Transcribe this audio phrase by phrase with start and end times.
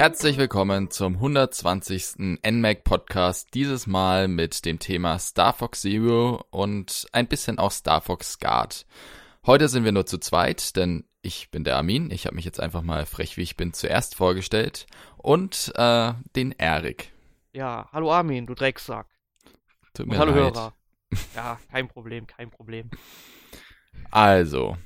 [0.00, 2.40] Herzlich willkommen zum 120.
[2.42, 8.00] NMAC Podcast, dieses Mal mit dem Thema Star Fox Zero und ein bisschen auch Star
[8.00, 8.86] Fox Guard.
[9.44, 12.60] Heute sind wir nur zu zweit, denn ich bin der Armin, ich habe mich jetzt
[12.60, 14.86] einfach mal frech wie ich bin zuerst vorgestellt
[15.16, 17.12] und äh, den Erik.
[17.52, 19.06] Ja, hallo Armin, du Drecksack.
[19.94, 20.54] Tut mir und hallo leid.
[20.54, 20.74] Hörer.
[21.34, 22.90] Ja, kein Problem, kein Problem.
[24.10, 24.76] Also,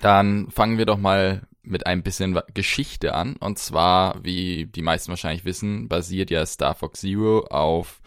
[0.00, 3.36] dann fangen wir doch mal mit ein bisschen Geschichte an.
[3.36, 8.00] Und zwar, wie die meisten wahrscheinlich wissen, basiert ja Star Fox Zero auf,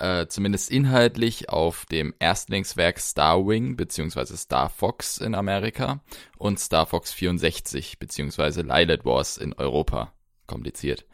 [0.00, 6.00] äh, zumindest inhaltlich, auf dem Erstlingswerk Star Wing, beziehungsweise Star Fox in Amerika
[6.38, 10.12] und Star Fox 64, beziehungsweise Lilith Wars in Europa.
[10.46, 11.04] Kompliziert.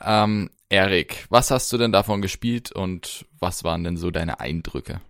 [0.00, 5.00] Ähm, Erik, was hast du denn davon gespielt und was waren denn so deine Eindrücke?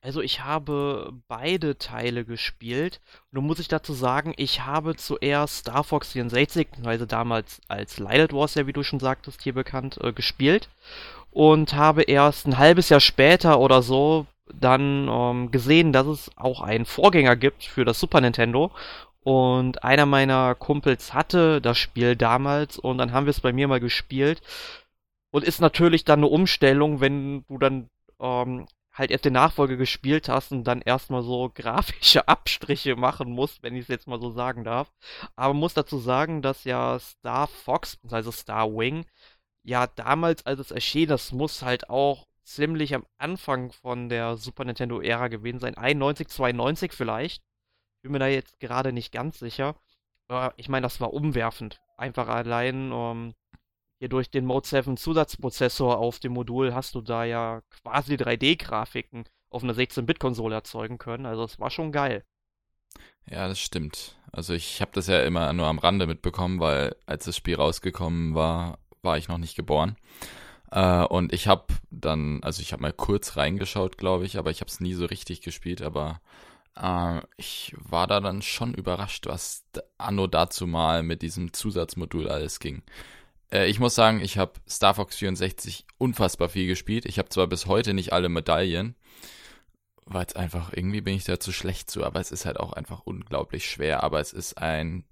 [0.00, 3.00] Also ich habe beide Teile gespielt.
[3.32, 8.32] Nun muss ich dazu sagen, ich habe zuerst Star Fox 64, also damals als Lilith
[8.32, 10.68] Wars, ja wie du schon sagtest, hier bekannt, äh, gespielt.
[11.30, 16.60] Und habe erst ein halbes Jahr später oder so dann ähm, gesehen, dass es auch
[16.62, 18.72] einen Vorgänger gibt für das Super Nintendo.
[19.22, 23.68] Und einer meiner Kumpels hatte das Spiel damals und dann haben wir es bei mir
[23.68, 24.40] mal gespielt.
[25.30, 27.90] Und ist natürlich dann eine Umstellung, wenn du dann
[28.20, 33.62] ähm, halt erst den Nachfolger gespielt hast und dann erstmal so grafische Abstriche machen musst,
[33.62, 34.90] wenn ich es jetzt mal so sagen darf.
[35.36, 39.04] Aber muss dazu sagen, dass ja Star Fox, also Star Wing,
[39.68, 44.64] ja damals, als es erschien, das muss halt auch ziemlich am Anfang von der Super
[44.64, 45.76] Nintendo-Ära gewesen sein.
[45.76, 47.42] 91, 92 vielleicht.
[48.02, 49.76] Bin mir da jetzt gerade nicht ganz sicher.
[50.26, 51.80] Aber ich meine, das war umwerfend.
[51.98, 53.34] Einfach allein um,
[53.98, 59.24] hier durch den Mode 7 Zusatzprozessor auf dem Modul hast du da ja quasi 3D-Grafiken
[59.50, 61.26] auf einer 16-Bit-Konsole erzeugen können.
[61.26, 62.24] Also es war schon geil.
[63.26, 64.16] Ja, das stimmt.
[64.32, 68.34] Also ich habe das ja immer nur am Rande mitbekommen, weil als das Spiel rausgekommen
[68.34, 69.96] war, war ich noch nicht geboren.
[70.70, 74.60] Äh, und ich habe dann, also ich habe mal kurz reingeschaut, glaube ich, aber ich
[74.60, 75.82] habe es nie so richtig gespielt.
[75.82, 76.20] Aber
[76.76, 79.64] äh, ich war da dann schon überrascht, was
[79.98, 82.82] anno dazu mal mit diesem Zusatzmodul alles ging.
[83.50, 87.06] Äh, ich muss sagen, ich habe Star Fox 64 unfassbar viel gespielt.
[87.06, 88.94] Ich habe zwar bis heute nicht alle Medaillen,
[90.04, 92.72] weil es einfach, irgendwie bin ich da zu schlecht zu, aber es ist halt auch
[92.72, 94.02] einfach unglaublich schwer.
[94.02, 95.04] Aber es ist ein,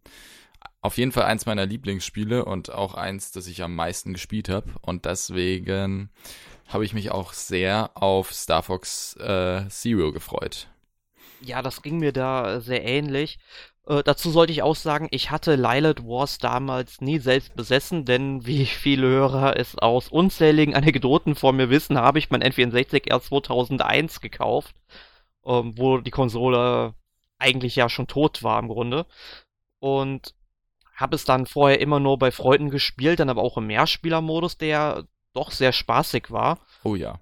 [0.87, 4.71] auf jeden Fall eins meiner Lieblingsspiele und auch eins, das ich am meisten gespielt habe.
[4.83, 6.11] Und deswegen
[6.69, 10.69] habe ich mich auch sehr auf Star Fox äh, Zero gefreut.
[11.41, 13.41] Ja, das ging mir da sehr ähnlich.
[13.89, 18.47] Äh, dazu sollte ich auch sagen, ich hatte Lilith Wars damals nie selbst besessen, denn
[18.47, 23.27] wie viele Hörer es aus unzähligen Anekdoten vor mir wissen, habe ich mein N64 erst
[23.27, 24.77] 2001 gekauft,
[25.45, 26.95] ähm, wo die Konsole
[27.39, 29.05] eigentlich ja schon tot war im Grunde.
[29.81, 30.36] Und
[30.97, 35.05] habe es dann vorher immer nur bei Freunden gespielt, dann aber auch im Mehrspielermodus, der
[35.33, 36.59] doch sehr spaßig war.
[36.83, 37.21] Oh ja.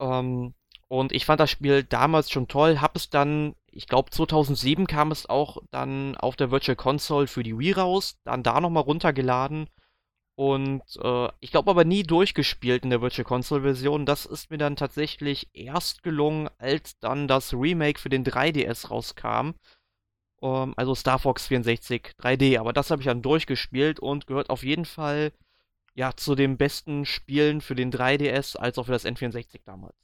[0.00, 0.54] Ähm,
[0.88, 5.12] und ich fand das Spiel damals schon toll, habe es dann ich glaube 2007 kam
[5.12, 9.68] es auch dann auf der Virtual Console für die Wii raus, dann da nochmal runtergeladen
[10.36, 14.04] und äh, ich glaube aber nie durchgespielt in der Virtual Console Version.
[14.04, 19.52] Das ist mir dann tatsächlich erst gelungen, als dann das Remake für den 3DS rauskam.
[20.42, 24.62] Ähm, also Star Fox 64 3D, aber das habe ich dann durchgespielt und gehört auf
[24.62, 25.32] jeden Fall
[25.94, 29.94] ja zu den besten Spielen für den 3DS als auch für das N64 damals.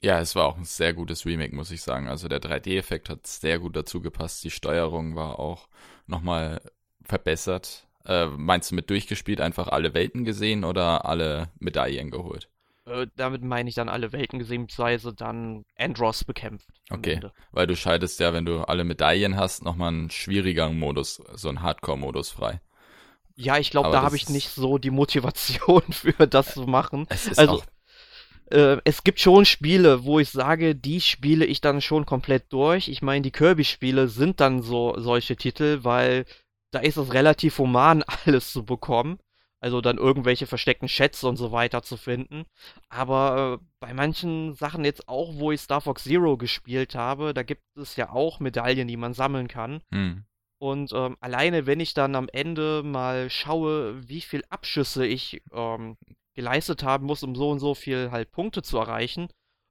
[0.00, 2.06] Ja, es war auch ein sehr gutes Remake, muss ich sagen.
[2.06, 4.44] Also der 3D-Effekt hat sehr gut dazu gepasst.
[4.44, 5.68] Die Steuerung war auch
[6.06, 6.60] nochmal
[7.02, 7.88] verbessert.
[8.04, 12.48] Äh, meinst du mit durchgespielt einfach alle Welten gesehen oder alle Medaillen geholt?
[12.88, 16.68] Äh, damit meine ich dann alle Welten gesehen, beziehungsweise dann Andros bekämpft.
[16.90, 17.20] Okay,
[17.52, 21.62] weil du schaltest ja, wenn du alle Medaillen hast, nochmal einen schwierigeren Modus, so einen
[21.62, 22.60] Hardcore-Modus frei.
[23.36, 27.06] Ja, ich glaube, da habe ich nicht so die Motivation für das zu machen.
[27.08, 27.64] Es ist also, auch
[28.50, 32.88] äh, es gibt schon Spiele, wo ich sage, die spiele ich dann schon komplett durch.
[32.88, 36.24] Ich meine, die Kirby-Spiele sind dann so solche Titel, weil
[36.70, 39.18] da ist es relativ human, alles zu bekommen.
[39.60, 42.44] Also dann irgendwelche versteckten Schätze und so weiter zu finden.
[42.88, 47.42] Aber äh, bei manchen Sachen jetzt auch, wo ich Star Fox Zero gespielt habe, da
[47.42, 49.80] gibt es ja auch Medaillen, die man sammeln kann.
[49.90, 50.24] Hm.
[50.58, 55.96] Und ähm, alleine, wenn ich dann am Ende mal schaue, wie viel Abschüsse ich ähm,
[56.34, 59.28] geleistet haben muss, um so und so viel halt Punkte zu erreichen,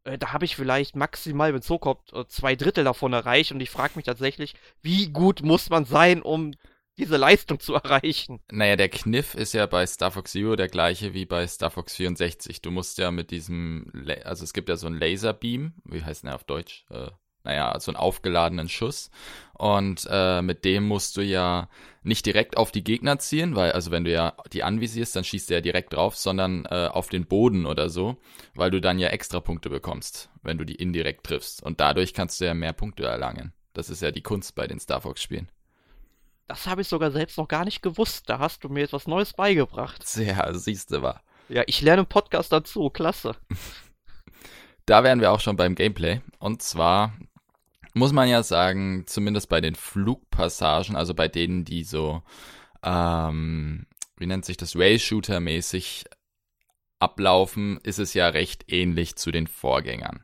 [0.07, 3.59] äh, da habe ich vielleicht maximal, wenn es hochkommt, äh, zwei Drittel davon erreicht und
[3.59, 6.53] ich frage mich tatsächlich, wie gut muss man sein, um
[6.97, 8.39] diese Leistung zu erreichen.
[8.51, 11.95] Naja, der Kniff ist ja bei Star Fox Zero der gleiche wie bei Star Fox
[11.95, 12.61] 64.
[12.61, 13.91] Du musst ja mit diesem,
[14.23, 16.85] also es gibt ja so einen Laserbeam, wie heißt der auf Deutsch?
[16.89, 17.11] Äh,
[17.47, 19.09] naja, so einen aufgeladenen Schuss.
[19.53, 21.69] Und äh, mit dem musst du ja
[22.03, 25.49] nicht direkt auf die Gegner zielen, weil, also wenn du ja die anvisierst, dann schießt
[25.49, 28.17] der ja direkt drauf, sondern äh, auf den Boden oder so,
[28.53, 31.63] weil du dann ja extra Punkte bekommst, wenn du die indirekt triffst.
[31.63, 33.53] Und dadurch kannst du ja mehr Punkte erlangen.
[33.71, 35.49] Das ist ja die Kunst bei den Star Fox-Spielen.
[36.47, 38.29] Das habe ich sogar selbst noch gar nicht gewusst.
[38.29, 40.07] Da hast du mir etwas Neues beigebracht.
[40.07, 41.19] Sehr, siehst du mal.
[41.49, 42.89] Ja, ich lerne im Podcast dazu.
[42.89, 43.35] Klasse.
[44.85, 46.21] da wären wir auch schon beim Gameplay.
[46.39, 47.13] Und zwar
[47.93, 52.21] muss man ja sagen, zumindest bei den Flugpassagen, also bei denen, die so,
[52.83, 53.85] ähm,
[54.17, 56.05] wie nennt sich das, Rail-Shooter-mäßig
[56.99, 60.23] ablaufen, ist es ja recht ähnlich zu den Vorgängern.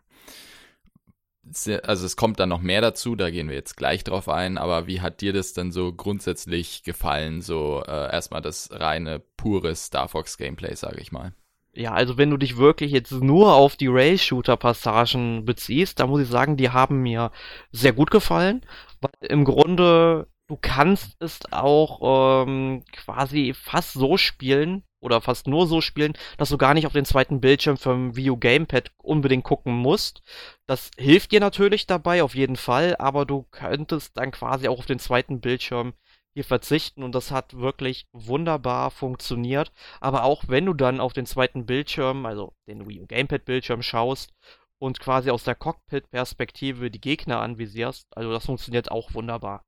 [1.84, 4.88] Also es kommt dann noch mehr dazu, da gehen wir jetzt gleich drauf ein, aber
[4.88, 10.08] wie hat dir das denn so grundsätzlich gefallen, so äh, erstmal das reine, pure Star
[10.08, 11.34] Fox Gameplay, sage ich mal?
[11.76, 16.28] Ja, also wenn du dich wirklich jetzt nur auf die Rail-Shooter-Passagen beziehst, da muss ich
[16.30, 17.32] sagen, die haben mir
[17.72, 18.62] sehr gut gefallen,
[19.02, 25.68] weil im Grunde du kannst es auch ähm, quasi fast so spielen oder fast nur
[25.68, 29.44] so spielen, dass du gar nicht auf den zweiten Bildschirm vom Wii U Gamepad unbedingt
[29.44, 30.24] gucken musst.
[30.66, 34.86] Das hilft dir natürlich dabei, auf jeden Fall, aber du könntest dann quasi auch auf
[34.86, 35.94] den zweiten Bildschirm
[36.34, 39.72] hier verzichten und das hat wirklich wunderbar funktioniert.
[40.00, 43.84] Aber auch wenn du dann auf den zweiten Bildschirm, also den Wii U Gamepad Bildschirm
[43.84, 44.34] schaust
[44.80, 49.66] und quasi aus der Cockpit-Perspektive die Gegner anvisierst, also das funktioniert auch wunderbar.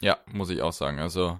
[0.00, 0.98] Ja, muss ich auch sagen.
[0.98, 1.38] Also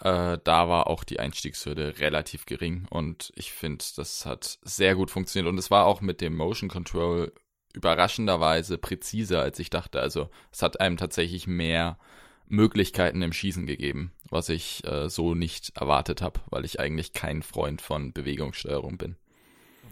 [0.00, 5.10] äh, da war auch die Einstiegshürde relativ gering und ich finde, das hat sehr gut
[5.10, 7.32] funktioniert und es war auch mit dem Motion Control
[7.74, 10.00] überraschenderweise präziser, als ich dachte.
[10.00, 11.98] Also es hat einem tatsächlich mehr
[12.46, 17.42] Möglichkeiten im Schießen gegeben, was ich äh, so nicht erwartet habe, weil ich eigentlich kein
[17.42, 19.16] Freund von Bewegungssteuerung bin.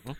[0.04, 0.16] Mhm.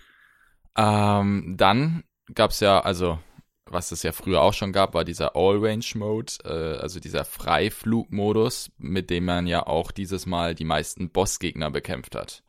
[0.77, 2.05] Ähm, dann
[2.35, 3.19] gab es ja, also
[3.68, 9.10] was es ja früher auch schon gab, war dieser All-Range-Mode, äh, also dieser Freiflugmodus, mit
[9.10, 12.42] dem man ja auch dieses Mal die meisten Bossgegner bekämpft hat.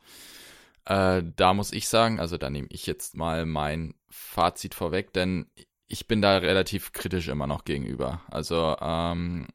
[0.84, 5.50] Äh, da muss ich sagen, also da nehme ich jetzt mal mein Fazit vorweg, denn
[5.88, 8.22] ich bin da relativ kritisch immer noch gegenüber.
[8.30, 9.48] Also ähm,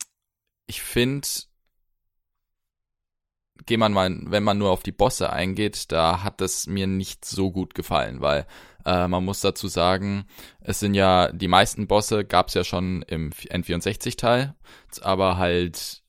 [0.68, 1.28] ich finde,
[3.66, 7.26] geht man mal, wenn man nur auf die Bosse eingeht, da hat es mir nicht
[7.26, 8.46] so gut gefallen, weil
[8.86, 10.26] äh, man muss dazu sagen,
[10.62, 14.56] es sind ja die meisten Bosse gab es ja schon im N64-Teil,
[15.02, 16.04] aber halt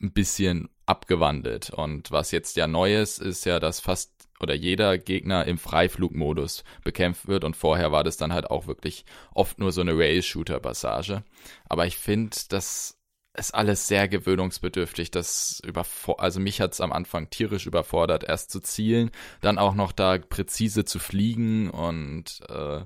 [0.00, 1.70] ein bisschen abgewandelt.
[1.70, 6.64] Und was jetzt ja neu ist, ist ja, dass fast oder jeder Gegner im Freiflugmodus
[6.82, 11.22] bekämpft wird und vorher war das dann halt auch wirklich oft nur so eine Rail-Shooter-Passage.
[11.68, 12.98] Aber ich finde, dass
[13.36, 15.10] ist alles sehr gewöhnungsbedürftig.
[15.10, 19.10] Das überfor also mich hat's am Anfang tierisch überfordert, erst zu zielen,
[19.40, 22.84] dann auch noch da präzise zu fliegen und äh,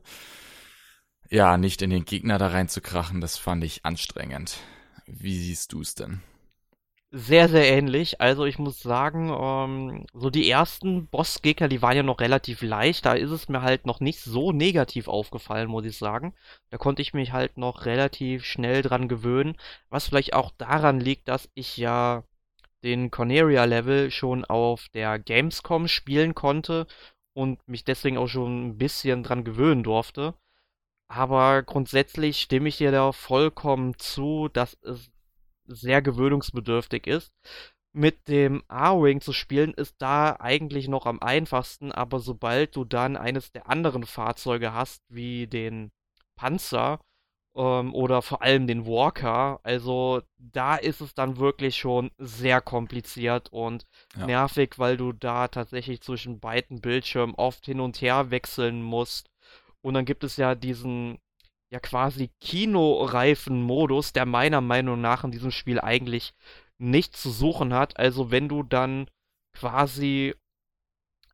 [1.31, 4.59] ja, nicht in den Gegner da reinzukrachen, das fand ich anstrengend.
[5.07, 6.23] Wie siehst du's denn?
[7.11, 8.21] Sehr, sehr ähnlich.
[8.21, 13.07] Also ich muss sagen, ähm, so die ersten Bossgegner, die waren ja noch relativ leicht.
[13.07, 16.35] Da ist es mir halt noch nicht so negativ aufgefallen, muss ich sagen.
[16.71, 19.57] Da konnte ich mich halt noch relativ schnell dran gewöhnen.
[19.89, 22.25] Was vielleicht auch daran liegt, dass ich ja
[22.85, 26.87] den Corneria-Level schon auf der Gamescom spielen konnte
[27.35, 30.35] und mich deswegen auch schon ein bisschen dran gewöhnen durfte.
[31.09, 35.11] Aber grundsätzlich stimme ich dir da vollkommen zu, dass es
[35.69, 37.33] sehr gewöhnungsbedürftig ist.
[37.93, 43.17] Mit dem A-Wing zu spielen ist da eigentlich noch am einfachsten, aber sobald du dann
[43.17, 45.91] eines der anderen Fahrzeuge hast, wie den
[46.37, 47.01] Panzer
[47.57, 53.49] ähm, oder vor allem den Walker, also da ist es dann wirklich schon sehr kompliziert
[53.53, 53.85] und
[54.17, 54.27] ja.
[54.27, 59.31] nervig, weil du da tatsächlich zwischen beiden Bildschirmen oft hin und her wechseln musst.
[59.81, 61.19] Und dann gibt es ja diesen
[61.71, 66.33] ja quasi kinoreifen Modus, der meiner Meinung nach in diesem Spiel eigentlich
[66.79, 67.99] nichts zu suchen hat.
[67.99, 69.09] Also wenn du dann
[69.53, 70.35] quasi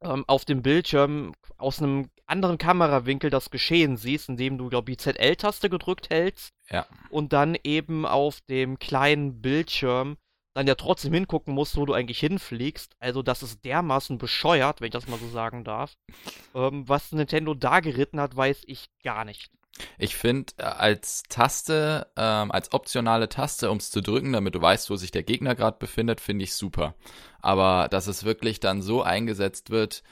[0.03, 4.97] ähm, auf dem Bildschirm aus einem anderen Kamerawinkel das Geschehen siehst, indem du, glaube ich,
[4.97, 6.87] die ZL-Taste gedrückt hältst ja.
[7.11, 10.17] und dann eben auf dem kleinen Bildschirm
[10.55, 12.95] dann ja trotzdem hingucken musst, wo du eigentlich hinfliegst.
[13.01, 15.95] Also das ist dermaßen bescheuert, wenn ich das mal so sagen darf.
[16.57, 19.51] Ähm, was Nintendo da geritten hat, weiß ich gar nicht.
[19.99, 24.63] Ich finde, äh, als Taste, ähm, als optionale Taste, um es zu drücken, damit du
[24.63, 26.95] weißt, wo sich der Gegner gerade befindet, finde ich super.
[27.41, 30.03] Aber dass es wirklich dann so eingesetzt wird,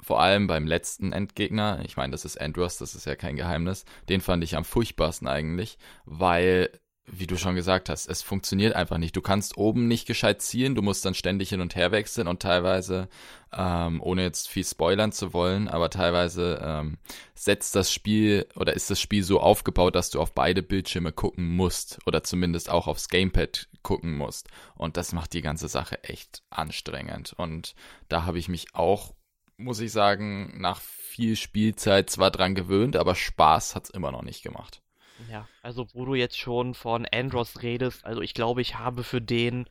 [0.00, 3.84] vor allem beim letzten Endgegner, ich meine, das ist Andros, das ist ja kein Geheimnis,
[4.08, 6.70] den fand ich am furchtbarsten eigentlich, weil
[7.06, 9.14] wie du schon gesagt hast, es funktioniert einfach nicht.
[9.14, 12.42] Du kannst oben nicht gescheit zielen, du musst dann ständig hin und her wechseln und
[12.42, 13.08] teilweise,
[13.52, 16.98] ähm, ohne jetzt viel spoilern zu wollen, aber teilweise ähm,
[17.34, 21.54] setzt das Spiel oder ist das Spiel so aufgebaut, dass du auf beide Bildschirme gucken
[21.54, 24.48] musst oder zumindest auch aufs Gamepad gucken musst.
[24.74, 27.34] Und das macht die ganze Sache echt anstrengend.
[27.36, 27.76] Und
[28.08, 29.14] da habe ich mich auch,
[29.56, 34.42] muss ich sagen, nach viel Spielzeit zwar dran gewöhnt, aber Spaß hat's immer noch nicht
[34.42, 34.82] gemacht.
[35.30, 39.20] Ja, also wo du jetzt schon von Andros redest, also ich glaube, ich habe für
[39.20, 39.68] den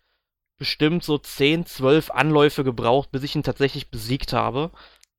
[0.58, 4.72] bestimmt so 10, 12 Anläufe gebraucht, bis ich ihn tatsächlich besiegt habe.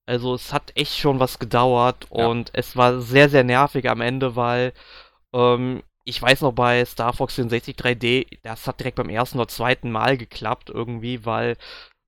[0.06, 2.26] Also es hat echt schon was gedauert ja.
[2.26, 4.72] und es war sehr, sehr nervig am Ende, weil
[5.32, 9.48] ähm, ich weiß noch bei Star Fox 64 3D, das hat direkt beim ersten oder
[9.48, 11.56] zweiten Mal geklappt irgendwie, weil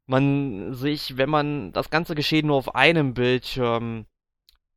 [0.06, 4.06] man sich, wenn man das ganze Geschehen nur auf einem Bildschirm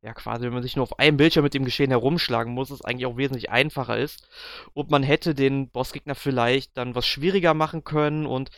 [0.02, 2.82] ja quasi, wenn man sich nur auf einem Bildschirm mit dem Geschehen herumschlagen muss, es
[2.82, 4.28] eigentlich auch wesentlich einfacher ist.
[4.74, 8.50] Und man hätte den Bossgegner vielleicht dann was schwieriger machen können und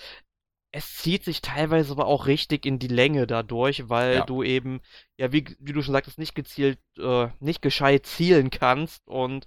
[0.72, 4.24] es zieht sich teilweise aber auch richtig in die Länge dadurch, weil ja.
[4.24, 4.80] du eben,
[5.18, 9.46] ja, wie, wie du schon sagtest, nicht gezielt, äh, nicht gescheit zielen kannst und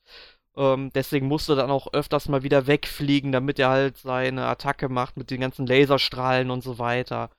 [0.56, 4.88] ähm, deswegen musst du dann auch öfters mal wieder wegfliegen, damit er halt seine Attacke
[4.88, 7.32] macht mit den ganzen Laserstrahlen und so weiter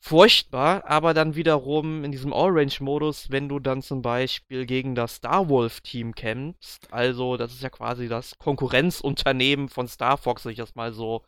[0.00, 5.48] furchtbar, aber dann wiederum in diesem All-Range-Modus, wenn du dann zum Beispiel gegen das Star
[5.48, 10.74] Wolf-Team kämpfst, also das ist ja quasi das Konkurrenzunternehmen von Star Fox, wenn ich das
[10.74, 11.24] mal so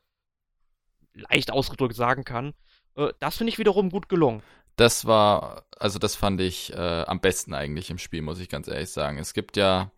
[1.15, 2.55] leicht ausgedrückt sagen kann,
[2.97, 4.43] äh, das finde ich wiederum gut gelungen.
[4.77, 8.69] Das war, also das fand ich äh, am besten eigentlich im Spiel, muss ich ganz
[8.69, 9.19] ehrlich sagen.
[9.19, 9.91] Es gibt ja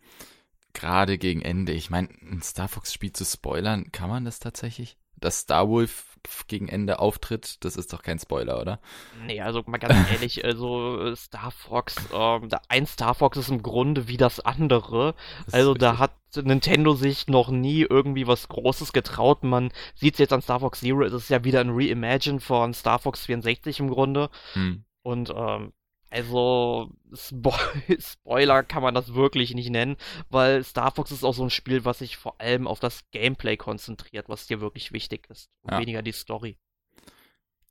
[0.73, 4.97] gerade gegen Ende, ich meine, ein Star Fox-Spiel zu spoilern, kann man das tatsächlich?
[5.25, 6.13] Dass Star Wolf
[6.47, 8.81] gegen Ende auftritt, das ist doch kein Spoiler, oder?
[9.27, 14.09] Nee, also mal ganz ehrlich, also Star Fox, ähm, ein Star Fox ist im Grunde
[14.09, 15.15] wie das andere.
[15.47, 19.43] Das also da hat Nintendo sich noch nie irgendwie was Großes getraut.
[19.43, 22.75] Man sieht es jetzt an Star Fox Zero, es ist ja wieder ein Reimagine von
[22.75, 24.31] Star Fox 64 im Grunde.
[24.55, 24.85] Hm.
[25.03, 25.73] Und ähm,
[26.13, 27.55] also, Spo
[27.99, 29.97] Spoiler kann man das wirklich nicht nennen,
[30.29, 33.57] weil Star Fox ist auch so ein Spiel, was sich vor allem auf das Gameplay
[33.57, 35.81] konzentriert, was dir wirklich wichtig ist und ja.
[35.81, 36.59] weniger die Story.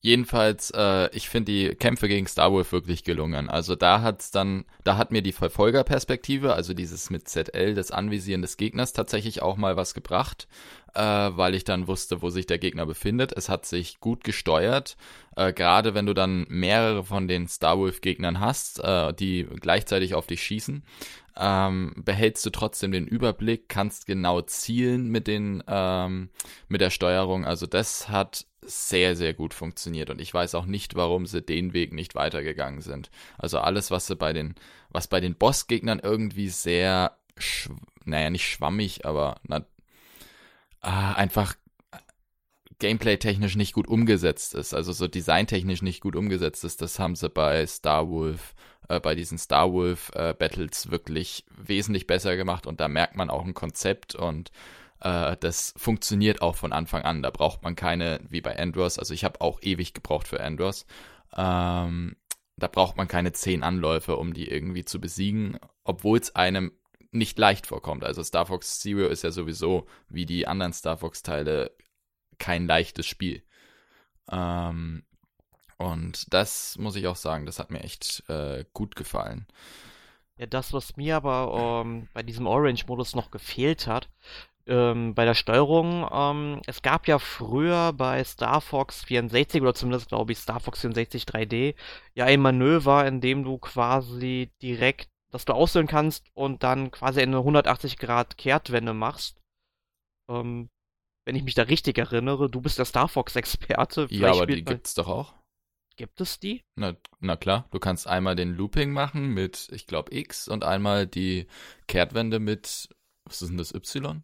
[0.03, 3.47] Jedenfalls, äh, ich finde die Kämpfe gegen Star Wolf wirklich gelungen.
[3.47, 8.41] Also da hat's dann, da hat mir die Verfolgerperspektive, also dieses mit ZL, das Anvisieren
[8.41, 10.47] des Gegners, tatsächlich auch mal was gebracht,
[10.93, 13.31] äh, weil ich dann wusste, wo sich der Gegner befindet.
[13.33, 14.97] Es hat sich gut gesteuert,
[15.35, 20.13] äh, gerade wenn du dann mehrere von den Star Wolf Gegnern hast, äh, die gleichzeitig
[20.13, 20.83] auf dich schießen.
[21.37, 26.29] Ähm, behältst du trotzdem den Überblick, kannst genau zielen mit den ähm,
[26.67, 27.45] mit der Steuerung.
[27.45, 30.09] Also das hat sehr, sehr gut funktioniert.
[30.09, 33.09] Und ich weiß auch nicht, warum sie den Weg nicht weitergegangen sind.
[33.37, 34.55] Also alles, was sie bei den,
[34.89, 37.17] was bei den Bossgegnern irgendwie sehr,
[38.05, 39.65] naja, nicht schwammig, aber na,
[40.81, 41.55] einfach
[42.81, 47.29] gameplay-technisch nicht gut umgesetzt ist, also so designtechnisch nicht gut umgesetzt ist, das haben sie
[47.29, 48.55] bei Star Wolf,
[48.89, 53.29] äh, bei diesen Star Wolf äh, Battles wirklich wesentlich besser gemacht und da merkt man
[53.29, 54.51] auch ein Konzept und
[54.99, 57.21] äh, das funktioniert auch von Anfang an.
[57.21, 60.87] Da braucht man keine, wie bei Andros, also ich habe auch ewig gebraucht für Andros.
[61.37, 62.15] Ähm,
[62.57, 66.71] da braucht man keine zehn Anläufe, um die irgendwie zu besiegen, obwohl es einem
[67.11, 68.03] nicht leicht vorkommt.
[68.03, 71.71] Also Star Fox Zero ist ja sowieso, wie die anderen Star Fox-Teile,
[72.39, 73.43] kein leichtes Spiel.
[74.31, 75.03] Ähm,
[75.77, 79.47] und das muss ich auch sagen, das hat mir echt äh, gut gefallen.
[80.37, 84.09] Ja, das, was mir aber ähm, bei diesem Orange-Modus noch gefehlt hat,
[84.67, 90.09] ähm, bei der Steuerung, ähm, es gab ja früher bei Star Fox 64 oder zumindest
[90.09, 91.75] glaube ich Star Fox 64 3D
[92.13, 97.21] ja ein Manöver, in dem du quasi direkt, dass du auswählen kannst und dann quasi
[97.21, 99.41] eine 180 Grad Kehrtwende machst.
[100.29, 100.69] Ähm,
[101.25, 104.07] wenn ich mich da richtig erinnere, du bist der Star Fox Experte.
[104.09, 105.33] Ja, aber die gibt's doch auch.
[105.95, 106.63] Gibt es die?
[106.75, 111.05] Na, na klar, du kannst einmal den Looping machen mit, ich glaube, X und einmal
[111.05, 111.47] die
[111.87, 112.89] Kehrtwende mit,
[113.25, 114.23] was ist denn das, Y?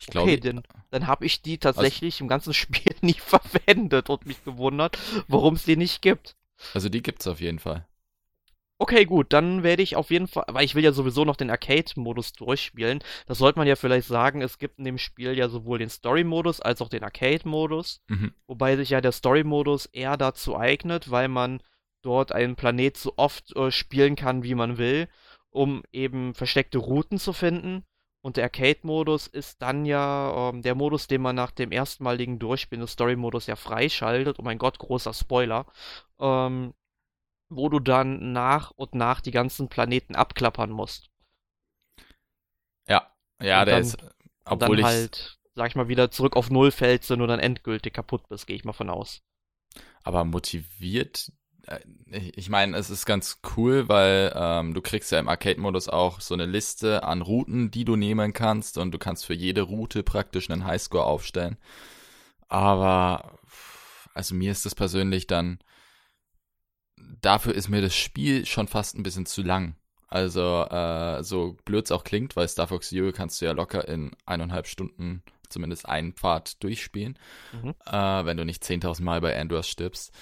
[0.00, 4.10] Ich glaube, okay, denn, dann habe ich die tatsächlich also, im ganzen Spiel nie verwendet
[4.10, 6.36] und mich gewundert, warum es die nicht gibt.
[6.74, 7.86] Also die gibt's auf jeden Fall.
[8.80, 11.50] Okay, gut, dann werde ich auf jeden Fall, weil ich will ja sowieso noch den
[11.50, 13.00] Arcade-Modus durchspielen.
[13.26, 16.60] Das sollte man ja vielleicht sagen, es gibt in dem Spiel ja sowohl den Story-Modus
[16.60, 18.02] als auch den Arcade-Modus.
[18.06, 18.32] Mhm.
[18.46, 21.60] Wobei sich ja der Story-Modus eher dazu eignet, weil man
[22.02, 25.08] dort einen Planet so oft äh, spielen kann, wie man will,
[25.50, 27.84] um eben versteckte Routen zu finden.
[28.20, 32.82] Und der Arcade-Modus ist dann ja ähm, der Modus, den man nach dem erstmaligen Durchspielen
[32.82, 34.38] des Story-Modus ja freischaltet.
[34.38, 35.66] Oh mein Gott, großer Spoiler.
[36.20, 36.74] Ähm,
[37.48, 41.10] wo du dann nach und nach die ganzen Planeten abklappern musst.
[42.88, 43.10] Ja,
[43.42, 43.98] ja, der ist,
[44.44, 48.28] Und dann halt, sag ich mal, wieder zurück auf Null fällst und dann endgültig kaputt
[48.28, 49.22] bist, gehe ich mal von aus.
[50.02, 51.32] Aber motiviert
[51.66, 51.80] äh,
[52.34, 56.34] ich meine, es ist ganz cool, weil ähm, du kriegst ja im Arcade-Modus auch so
[56.34, 60.50] eine Liste an Routen, die du nehmen kannst und du kannst für jede Route praktisch
[60.50, 61.58] einen Highscore aufstellen.
[62.48, 63.38] Aber
[64.14, 65.58] also mir ist das persönlich dann
[67.20, 69.76] dafür ist mir das Spiel schon fast ein bisschen zu lang.
[70.08, 73.86] Also äh, so blöd es auch klingt, weil Star Fox Zero kannst du ja locker
[73.86, 77.18] in eineinhalb Stunden zumindest einen Pfad durchspielen,
[77.52, 77.74] mhm.
[77.86, 80.12] äh, wenn du nicht 10.000 Mal bei Andros stirbst.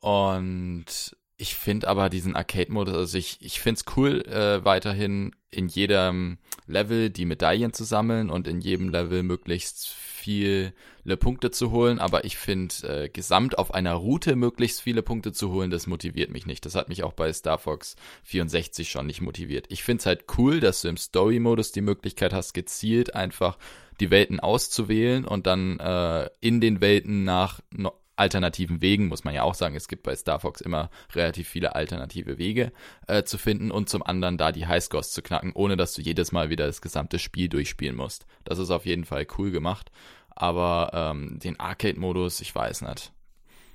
[0.00, 5.68] Und ich finde aber diesen Arcade-Modus, also ich, ich finde es cool, äh, weiterhin in
[5.68, 9.88] jedem Level die Medaillen zu sammeln und in jedem Level möglichst
[10.24, 10.72] viele
[11.18, 15.50] Punkte zu holen, aber ich finde, äh, gesamt auf einer Route möglichst viele Punkte zu
[15.52, 16.64] holen, das motiviert mich nicht.
[16.64, 19.66] Das hat mich auch bei Star Fox 64 schon nicht motiviert.
[19.68, 23.58] Ich finde es halt cool, dass du im Story-Modus die Möglichkeit hast, gezielt einfach
[24.00, 29.34] die Welten auszuwählen und dann äh, in den Welten nach no alternativen Wegen, muss man
[29.34, 29.74] ja auch sagen.
[29.74, 32.72] Es gibt bei Star Fox immer relativ viele alternative Wege
[33.06, 36.32] äh, zu finden und zum anderen da die Highscores zu knacken, ohne dass du jedes
[36.32, 38.26] Mal wieder das gesamte Spiel durchspielen musst.
[38.44, 39.90] Das ist auf jeden Fall cool gemacht.
[40.30, 43.12] Aber ähm, den Arcade-Modus, ich weiß nicht.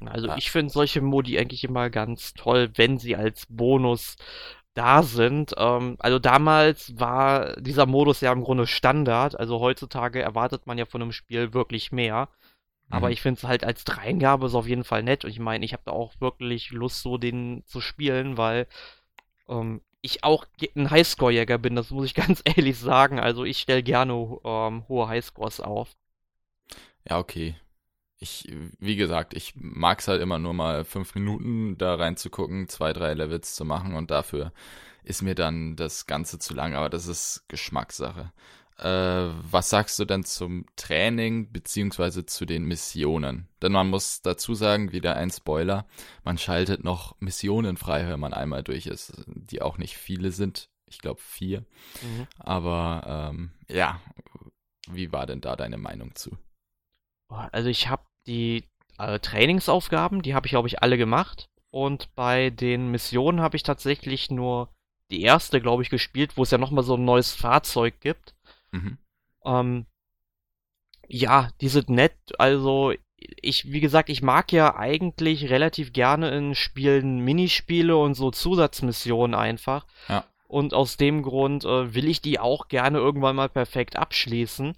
[0.06, 0.38] Also ja.
[0.38, 4.16] ich finde solche Modi eigentlich immer ganz toll, wenn sie als Bonus
[4.74, 5.54] da sind.
[5.58, 9.38] Ähm, also damals war dieser Modus ja im Grunde Standard.
[9.40, 12.30] Also heutzutage erwartet man ja von einem Spiel wirklich mehr.
[12.90, 13.14] Aber mhm.
[13.14, 15.24] ich finde es halt als Dreingabe ist auf jeden Fall nett.
[15.24, 18.68] Und ich meine, ich habe da auch wirklich Lust, so den zu spielen, weil
[19.48, 23.20] ähm, ich auch ein Highscore-Jäger bin, das muss ich ganz ehrlich sagen.
[23.20, 25.96] Also ich stelle gerne ähm, hohe Highscores auf.
[27.08, 27.56] Ja, okay.
[28.22, 32.92] Ich, wie gesagt, ich mag es halt immer nur mal fünf Minuten da reinzugucken, zwei,
[32.92, 34.52] drei Levels zu machen und dafür
[35.04, 38.34] ist mir dann das Ganze zu lang, aber das ist Geschmackssache.
[38.80, 43.50] Äh, was sagst du denn zum Training beziehungsweise zu den Missionen?
[43.62, 45.86] Denn man muss dazu sagen, wieder ein Spoiler,
[46.24, 50.70] man schaltet noch Missionen frei, wenn man einmal durch ist, die auch nicht viele sind.
[50.86, 51.62] Ich glaube vier.
[52.02, 52.28] Mhm.
[52.40, 54.00] Aber ähm, ja,
[54.90, 56.38] wie war denn da deine Meinung zu?
[57.28, 58.64] Also ich habe die
[58.98, 61.50] äh, Trainingsaufgaben, die habe ich glaube ich alle gemacht.
[61.72, 64.70] Und bei den Missionen habe ich tatsächlich nur
[65.12, 68.36] die erste, glaube ich, gespielt, wo es ja nochmal so ein neues Fahrzeug gibt.
[68.72, 68.98] Mhm.
[69.46, 69.86] Ähm,
[71.08, 72.16] ja, die sind nett.
[72.38, 78.32] Also, ich, wie gesagt, ich mag ja eigentlich relativ gerne in Spielen Minispiele und so
[78.32, 79.86] Zusatzmissionen einfach.
[80.08, 80.26] Ja.
[80.48, 84.76] Und aus dem Grund äh, will ich die auch gerne irgendwann mal perfekt abschließen.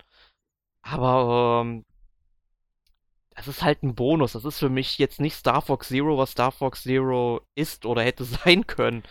[0.82, 1.86] Aber ähm,
[3.36, 4.34] das ist halt ein Bonus.
[4.34, 8.04] Das ist für mich jetzt nicht Star Fox Zero, was Star Fox Zero ist oder
[8.04, 9.04] hätte sein können.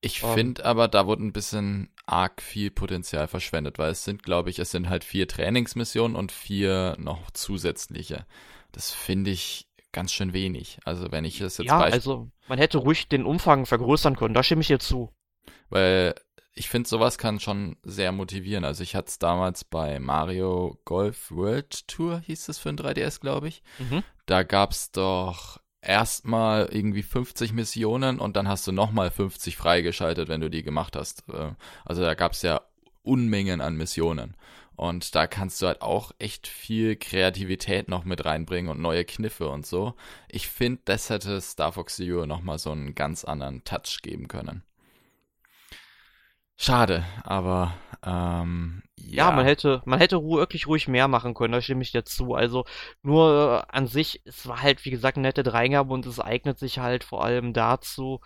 [0.00, 0.34] Ich um, ähm.
[0.34, 4.58] finde aber, da wurde ein bisschen arg viel Potenzial verschwendet, weil es sind, glaube ich,
[4.58, 8.26] es sind halt vier Trainingsmissionen und vier noch zusätzliche.
[8.72, 10.78] Das finde ich ganz schön wenig.
[10.84, 14.42] Also wenn ich das jetzt Ja, also man hätte ruhig den Umfang vergrößern können, da
[14.42, 15.10] stimme ich dir zu.
[15.70, 16.14] Weil
[16.54, 18.64] ich finde, sowas kann schon sehr motivieren.
[18.64, 23.20] Also ich hatte es damals bei Mario Golf World Tour, hieß es für ein 3DS,
[23.20, 23.62] glaube ich.
[23.78, 24.02] Mhm.
[24.24, 30.28] Da gab es doch erstmal irgendwie 50 Missionen und dann hast du nochmal 50 freigeschaltet,
[30.28, 31.24] wenn du die gemacht hast.
[31.32, 31.52] Äh,
[31.84, 32.60] also da gab es ja
[33.02, 34.36] Unmengen an Missionen.
[34.74, 39.48] Und da kannst du halt auch echt viel Kreativität noch mit reinbringen und neue Kniffe
[39.48, 39.94] und so.
[40.28, 44.62] Ich finde, das hätte Star Fox Zero nochmal so einen ganz anderen Touch geben können.
[46.56, 49.28] Schade, aber ähm, ja.
[49.28, 49.30] ja.
[49.30, 52.34] man hätte, man hätte wirklich ruhig mehr machen können, da stimme ich dir zu.
[52.34, 52.64] Also
[53.02, 56.58] nur äh, an sich, es war halt, wie gesagt, eine nette Dreingabe und es eignet
[56.58, 58.20] sich halt vor allem dazu,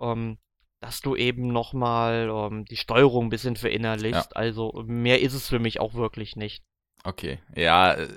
[0.00, 0.38] ähm,
[0.80, 4.30] dass du eben nochmal ähm, die Steuerung ein bisschen verinnerlichst.
[4.32, 4.36] Ja.
[4.36, 6.62] Also mehr ist es für mich auch wirklich nicht.
[7.04, 8.08] Okay, ja, äh,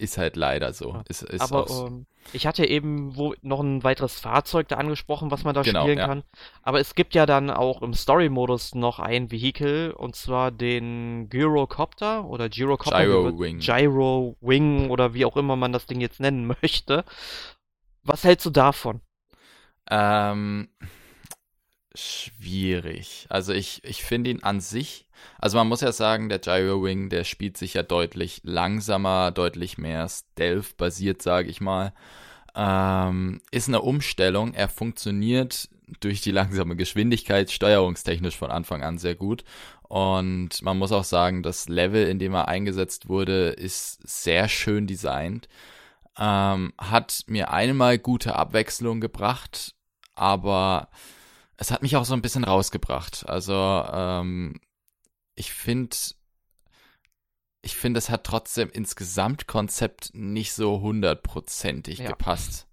[0.00, 0.94] ist halt leider so.
[0.94, 1.02] Ja.
[1.08, 5.44] Ist, ist Aber ähm, ich hatte eben wo noch ein weiteres Fahrzeug da angesprochen, was
[5.44, 6.06] man da genau, spielen ja.
[6.06, 6.22] kann.
[6.62, 12.24] Aber es gibt ja dann auch im Story-Modus noch ein Vehikel, und zwar den Gyrocopter
[12.24, 13.04] oder Gyrocopter.
[13.04, 13.58] Gyro Wing.
[13.58, 17.04] Gyro Wing oder wie auch immer man das Ding jetzt nennen möchte.
[18.02, 19.00] Was hältst du davon?
[19.90, 20.68] Ähm,
[21.94, 23.26] schwierig.
[23.28, 25.06] Also ich, ich finde ihn an sich,
[25.38, 29.78] also man muss ja sagen, der Gyro Wing, der spielt sich ja deutlich langsamer, deutlich
[29.78, 31.92] mehr Stealth-basiert, sage ich mal.
[32.54, 34.54] Ähm, ist eine Umstellung.
[34.54, 35.68] Er funktioniert
[36.00, 39.44] durch die langsame Geschwindigkeit steuerungstechnisch von Anfang an sehr gut.
[39.82, 44.86] Und man muss auch sagen, das Level, in dem er eingesetzt wurde, ist sehr schön
[44.86, 45.48] designt.
[46.16, 49.74] Ähm, hat mir einmal gute Abwechslung gebracht,
[50.14, 50.90] aber
[51.60, 53.28] es hat mich auch so ein bisschen rausgebracht.
[53.28, 54.58] Also ähm,
[55.34, 55.94] ich finde,
[57.60, 62.08] ich finde, es hat trotzdem ins Gesamtkonzept nicht so hundertprozentig ja.
[62.08, 62.66] gepasst.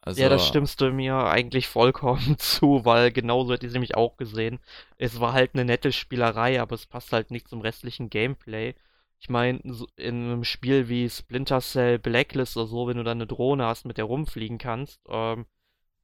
[0.00, 3.96] Also, ja, das stimmst du mir eigentlich vollkommen zu, weil genauso hätte ich es nämlich
[3.96, 4.58] auch gesehen.
[4.98, 8.74] Es war halt eine nette Spielerei, aber es passt halt nicht zum restlichen Gameplay.
[9.20, 9.60] Ich meine,
[9.96, 13.84] in einem Spiel wie Splinter Cell Blacklist oder so, wenn du dann eine Drohne hast,
[13.84, 15.46] mit der rumfliegen kannst, ähm,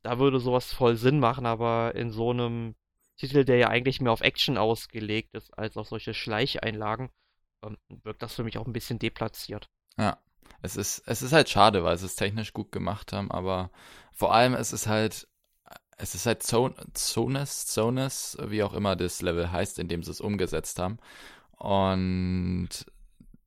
[0.02, 2.74] da würde sowas voll Sinn machen, aber in so einem
[3.16, 7.10] Titel, der ja eigentlich mehr auf Action ausgelegt ist, als auf solche Schleicheinlagen,
[7.64, 9.68] ähm, wirkt das für mich auch ein bisschen deplatziert.
[9.96, 10.18] Ja,
[10.62, 13.70] es ist, es ist halt schade, weil sie es technisch gut gemacht haben, aber
[14.12, 15.28] vor allem es ist halt,
[15.98, 20.20] es ist halt Zonus, Zonus, wie auch immer das Level heißt, in dem sie es
[20.20, 20.98] umgesetzt haben.
[21.58, 22.70] Und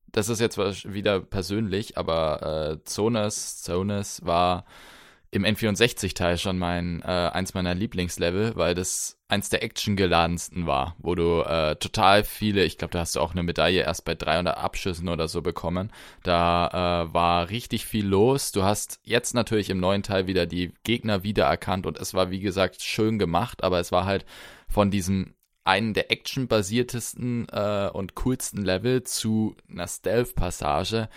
[0.07, 4.65] das ist jetzt wieder persönlich, aber äh, Zonus, Zonus war
[5.35, 11.15] im N64-Teil schon mein äh, eins meiner Lieblingslevel, weil das eins der actiongeladensten war, wo
[11.15, 14.57] du äh, total viele, ich glaube, da hast du auch eine Medaille erst bei 300
[14.57, 15.91] Abschüssen oder so bekommen.
[16.23, 18.51] Da äh, war richtig viel los.
[18.51, 22.39] Du hast jetzt natürlich im neuen Teil wieder die Gegner wiedererkannt und es war wie
[22.39, 24.25] gesagt schön gemacht, aber es war halt
[24.69, 25.33] von diesem
[25.65, 31.09] einen der actionbasiertesten äh, und coolsten Level zu einer Stealth-Passage.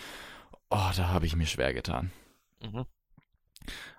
[0.70, 2.11] Oh, da habe ich mir schwer getan.
[2.62, 2.87] Mhm.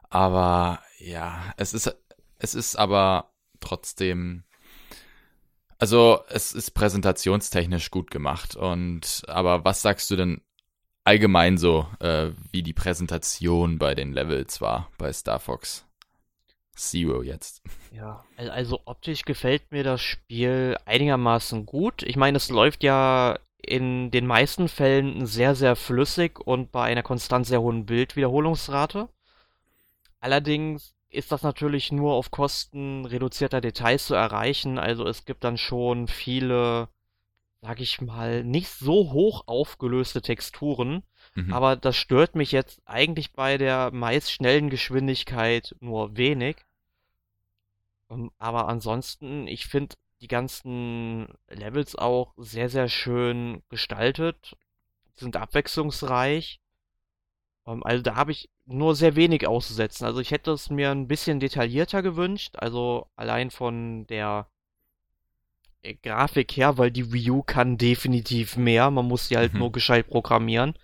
[0.10, 1.96] Aber ja, es ist,
[2.38, 4.44] es ist aber trotzdem,
[5.78, 8.56] also es ist präsentationstechnisch gut gemacht.
[8.56, 10.42] Und aber was sagst du denn
[11.04, 15.86] allgemein so, äh, wie die Präsentation bei den Levels war bei Star Fox?
[16.76, 17.62] Zero jetzt.
[17.92, 22.04] Ja, also optisch gefällt mir das Spiel einigermaßen gut.
[22.04, 27.04] Ich meine, es läuft ja in den meisten Fällen sehr, sehr flüssig und bei einer
[27.04, 29.10] konstant sehr hohen Bildwiederholungsrate.
[30.20, 34.78] Allerdings ist das natürlich nur auf Kosten reduzierter Details zu erreichen.
[34.78, 36.90] Also es gibt dann schon viele,
[37.62, 41.04] sag ich mal, nicht so hoch aufgelöste Texturen.
[41.36, 41.54] Mhm.
[41.54, 46.58] Aber das stört mich jetzt eigentlich bei der meist schnellen Geschwindigkeit nur wenig.
[48.10, 54.58] Ähm, aber ansonsten, ich finde die ganzen Levels auch sehr, sehr schön gestaltet,
[55.16, 56.60] sind abwechslungsreich.
[57.66, 60.06] Ähm, also da habe ich nur sehr wenig auszusetzen.
[60.06, 64.48] Also ich hätte es mir ein bisschen detaillierter gewünscht, also allein von der
[65.82, 68.92] äh, Grafik her, weil die Wii U kann definitiv mehr.
[68.92, 69.60] Man muss sie halt mhm.
[69.60, 70.76] nur gescheit programmieren.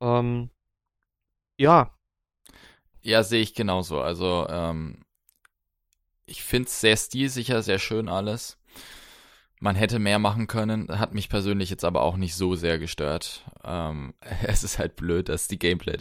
[0.00, 0.50] Ähm,
[1.58, 1.90] ja.
[3.02, 4.00] Ja, sehe ich genauso.
[4.00, 5.04] Also, ähm,
[6.26, 8.58] ich finde es sehr stilsicher, sehr schön alles.
[9.66, 13.42] Man hätte mehr machen können, hat mich persönlich jetzt aber auch nicht so sehr gestört.
[13.64, 14.14] Ähm,
[14.46, 15.98] es ist halt blöd, dass die Gameplay,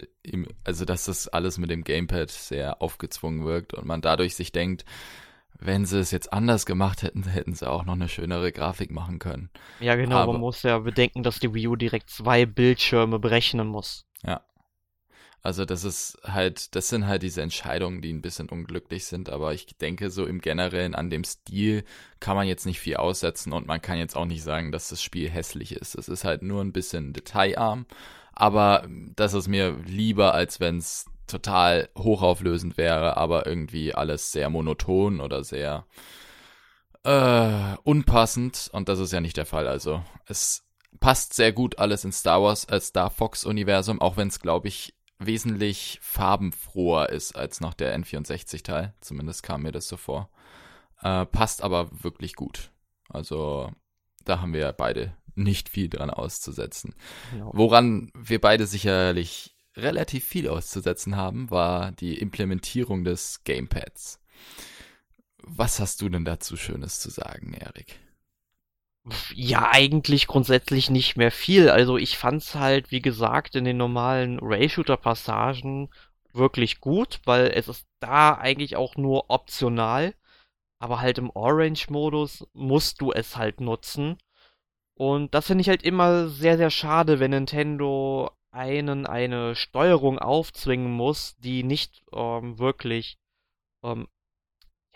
[0.63, 4.85] also dass das alles mit dem Gamepad sehr aufgezwungen wirkt und man dadurch sich denkt,
[5.57, 9.17] wenn sie es jetzt anders gemacht hätten, hätten sie auch noch eine schönere Grafik machen
[9.17, 9.49] können.
[9.79, 13.67] Ja, genau, aber, man muss ja bedenken, dass die Wii U direkt zwei Bildschirme berechnen
[13.67, 14.05] muss.
[14.23, 14.41] Ja,
[15.45, 19.53] also das ist halt, das sind halt diese Entscheidungen, die ein bisschen unglücklich sind, aber
[19.53, 21.83] ich denke so im Generellen an dem Stil
[22.19, 25.03] kann man jetzt nicht viel aussetzen und man kann jetzt auch nicht sagen, dass das
[25.03, 25.93] Spiel hässlich ist.
[25.93, 27.85] Es ist halt nur ein bisschen detailarm,
[28.33, 34.49] aber das ist mir lieber, als wenn es total hochauflösend wäre, aber irgendwie alles sehr
[34.49, 35.85] monoton oder sehr
[37.03, 39.67] äh, unpassend und das ist ja nicht der Fall.
[39.67, 40.63] Also es
[40.99, 44.69] passt sehr gut alles in Star Wars als Star Fox Universum, auch wenn es glaube
[44.69, 48.93] ich wesentlich farbenfroher ist als noch der N64-Teil.
[49.01, 50.29] Zumindest kam mir das so vor.
[51.01, 52.71] Äh, passt aber wirklich gut.
[53.09, 53.71] Also
[54.23, 56.95] da haben wir beide nicht viel dran auszusetzen.
[57.31, 57.51] Genau.
[57.53, 64.21] Woran wir beide sicherlich relativ viel auszusetzen haben, war die Implementierung des Gamepads.
[65.37, 67.99] Was hast du denn dazu Schönes zu sagen, Erik?
[69.33, 71.69] Ja, eigentlich grundsätzlich nicht mehr viel.
[71.69, 75.89] Also ich fand's halt, wie gesagt, in den normalen Ray-Shooter-Passagen
[76.33, 80.15] wirklich gut, weil es ist da eigentlich auch nur optional.
[80.79, 84.17] Aber halt im Orange-Modus musst du es halt nutzen.
[84.95, 90.91] Und das finde ich halt immer sehr, sehr schade, wenn Nintendo einen eine Steuerung aufzwingen
[90.91, 93.17] muss, die nicht ähm, wirklich,
[93.83, 94.07] ähm,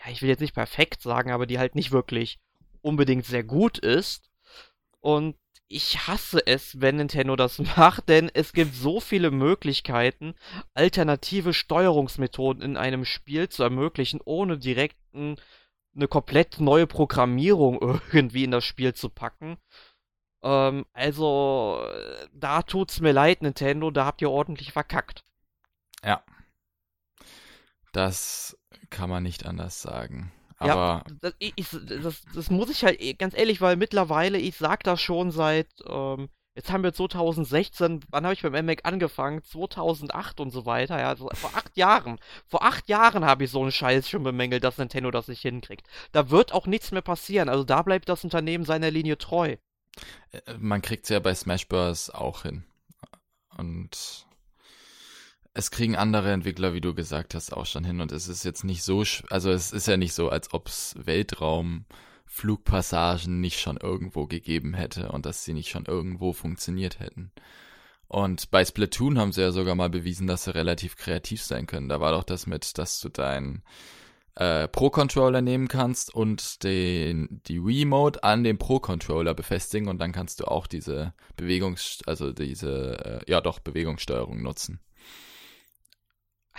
[0.00, 2.40] ja, ich will jetzt nicht perfekt sagen, aber die halt nicht wirklich
[2.82, 4.30] unbedingt sehr gut ist.
[5.00, 5.36] Und
[5.68, 10.34] ich hasse es, wenn Nintendo das macht, denn es gibt so viele Möglichkeiten,
[10.74, 18.50] alternative Steuerungsmethoden in einem Spiel zu ermöglichen, ohne direkt eine komplett neue Programmierung irgendwie in
[18.50, 19.58] das Spiel zu packen.
[20.42, 21.86] Ähm, also,
[22.32, 25.24] da tut's mir leid, Nintendo, da habt ihr ordentlich verkackt.
[26.04, 26.24] Ja.
[27.92, 28.56] Das
[28.88, 30.32] kann man nicht anders sagen.
[30.60, 34.84] Aber ja, das, ich, das, das, muss ich halt ganz ehrlich, weil mittlerweile, ich sag
[34.84, 39.42] das schon seit, ähm, jetzt haben wir 2016, wann habe ich beim MMAC angefangen?
[39.42, 42.18] 2008 und so weiter, ja, also vor acht Jahren.
[42.46, 45.86] Vor acht Jahren habe ich so einen Scheiß schon bemängelt, dass Nintendo das nicht hinkriegt.
[46.12, 49.56] Da wird auch nichts mehr passieren, also da bleibt das Unternehmen seiner Linie treu.
[50.32, 52.10] Äh, man kriegt es ja bei Smash Bros.
[52.10, 52.64] auch hin.
[53.56, 54.26] Und
[55.54, 58.00] es kriegen andere Entwickler, wie du gesagt hast, auch schon hin.
[58.00, 60.94] Und es ist jetzt nicht so, also es ist ja nicht so, als ob es
[60.98, 67.32] Weltraumflugpassagen nicht schon irgendwo gegeben hätte und dass sie nicht schon irgendwo funktioniert hätten.
[68.06, 71.88] Und bei Splatoon haben sie ja sogar mal bewiesen, dass sie relativ kreativ sein können.
[71.88, 73.62] Da war doch das mit, dass du dein
[74.34, 80.40] äh, Pro-Controller nehmen kannst und den, die Remote an dem Pro-Controller befestigen und dann kannst
[80.40, 84.80] du auch diese Bewegungs-, also diese, äh, ja doch, Bewegungssteuerung nutzen.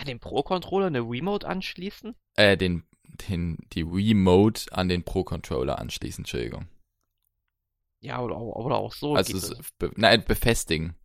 [0.02, 2.16] An den Pro-Controller eine Remote anschließen?
[2.34, 2.82] Äh, den,
[3.28, 6.66] den, die Remote an den Pro-Controller anschließen, Entschuldigung.
[8.00, 9.14] Ja, oder, oder auch so.
[9.14, 10.96] Also, be nein, befestigen.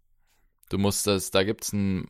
[0.70, 2.08] Du musst das, da gibt's ein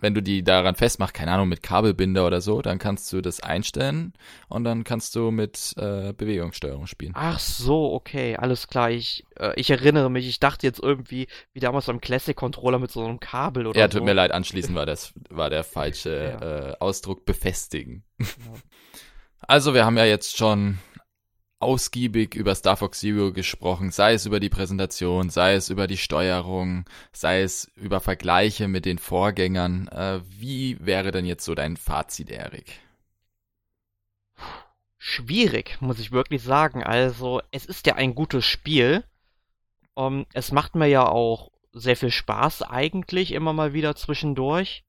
[0.00, 3.40] wenn du die daran festmachst, keine Ahnung, mit Kabelbinder oder so, dann kannst du das
[3.40, 4.12] einstellen
[4.48, 7.12] und dann kannst du mit äh, Bewegungssteuerung spielen.
[7.14, 8.90] Ach so, okay, alles klar.
[8.90, 13.04] Ich, äh, ich erinnere mich, ich dachte jetzt irgendwie, wie damals beim Classic-Controller mit so
[13.04, 13.96] einem Kabel oder ja, so.
[13.96, 16.70] Ja, tut mir leid, anschließend war das war der falsche ja.
[16.70, 18.04] äh, Ausdruck befestigen.
[18.18, 18.26] Ja.
[19.48, 20.78] Also, wir haben ja jetzt schon
[21.58, 25.96] ausgiebig über Star Fox Zero gesprochen, sei es über die Präsentation, sei es über die
[25.96, 29.88] Steuerung, sei es über Vergleiche mit den Vorgängern.
[29.88, 32.80] Äh, wie wäre denn jetzt so dein Fazit, Erik?
[34.98, 36.82] Schwierig, muss ich wirklich sagen.
[36.82, 39.04] Also, es ist ja ein gutes Spiel.
[39.94, 44.84] Um, ähm, es macht mir ja auch sehr viel Spaß eigentlich immer mal wieder zwischendurch.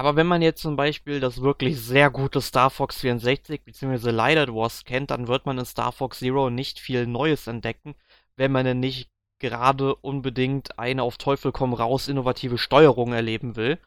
[0.00, 4.10] Aber wenn man jetzt zum Beispiel das wirklich sehr gute Star Fox 64 bzw.
[4.10, 7.94] Light Wars kennt, dann wird man in Star Fox Zero nicht viel Neues entdecken,
[8.34, 9.10] wenn man denn nicht
[9.40, 13.78] gerade unbedingt eine auf Teufel komm raus innovative Steuerung erleben will.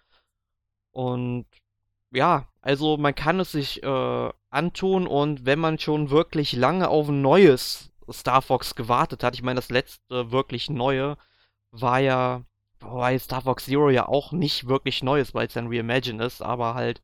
[0.92, 1.48] Und
[2.12, 7.10] ja, also man kann es sich äh, antun und wenn man schon wirklich lange auf
[7.10, 11.18] ein neues Star Fox gewartet hat, ich meine, das letzte wirklich neue
[11.72, 12.44] war ja
[12.84, 16.42] Wobei Star Fox Zero ja auch nicht wirklich neu ist, weil es ein Reimagine ist,
[16.42, 17.02] aber halt,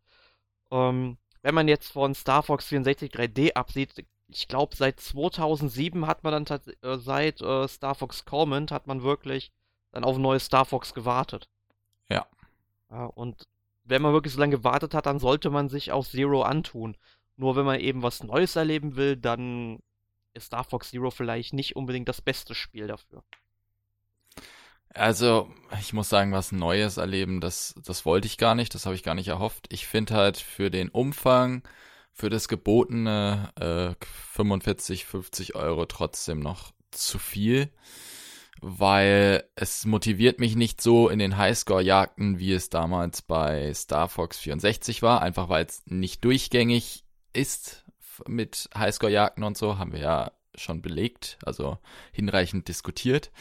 [0.72, 6.24] ähm, wenn man jetzt von Star Fox 64 3D absieht, ich glaube seit 2007 hat
[6.24, 9.52] man dann äh, seit äh, Star Fox Command hat man wirklich
[9.92, 11.50] dann auf ein neues Star Fox gewartet.
[12.10, 12.28] Ja.
[12.92, 13.06] ja.
[13.06, 13.48] Und
[13.86, 16.96] wenn man wirklich so lange gewartet hat, dann sollte man sich auch Zero antun.
[17.38, 19.80] Nur wenn man eben was Neues erleben will, dann
[20.34, 23.24] ist Star Fox Zero vielleicht nicht unbedingt das beste Spiel dafür.
[24.94, 25.50] Also,
[25.80, 29.04] ich muss sagen, was Neues erleben, das, das wollte ich gar nicht, das habe ich
[29.04, 29.68] gar nicht erhofft.
[29.72, 31.62] Ich finde halt für den Umfang,
[32.12, 37.70] für das gebotene äh, 45, 50 Euro trotzdem noch zu viel,
[38.62, 44.40] weil es motiviert mich nicht so in den Highscore-Jagden, wie es damals bei Star Fox
[44.40, 47.86] 64 war, einfach weil es nicht durchgängig ist
[48.28, 51.78] mit Highscore-Jagden und so, haben wir ja schon belegt, also
[52.12, 53.32] hinreichend diskutiert.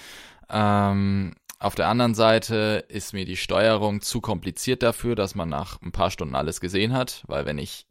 [0.50, 5.80] Ähm, auf der anderen Seite ist mir die Steuerung zu kompliziert dafür, dass man nach
[5.82, 7.86] ein paar Stunden alles gesehen hat, weil wenn ich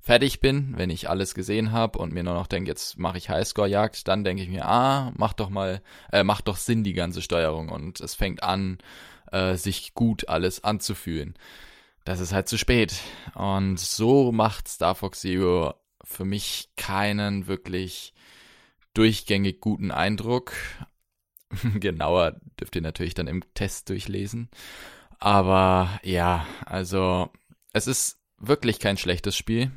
[0.00, 3.28] fertig bin, wenn ich alles gesehen habe und mir nur noch denke, jetzt mache ich
[3.28, 5.82] Highscore-Jagd, dann denke ich mir, ah, macht doch mal,
[6.12, 8.78] äh, macht doch Sinn die ganze Steuerung und es fängt an,
[9.32, 11.34] äh, sich gut alles anzufühlen.
[12.04, 12.94] Das ist halt zu spät.
[13.34, 18.14] Und so macht Star Fox Zero für mich keinen wirklich
[18.94, 20.52] durchgängig guten Eindruck.
[21.80, 24.48] Genauer dürft ihr natürlich dann im Test durchlesen.
[25.18, 27.30] Aber ja, also
[27.72, 29.70] es ist wirklich kein schlechtes Spiel.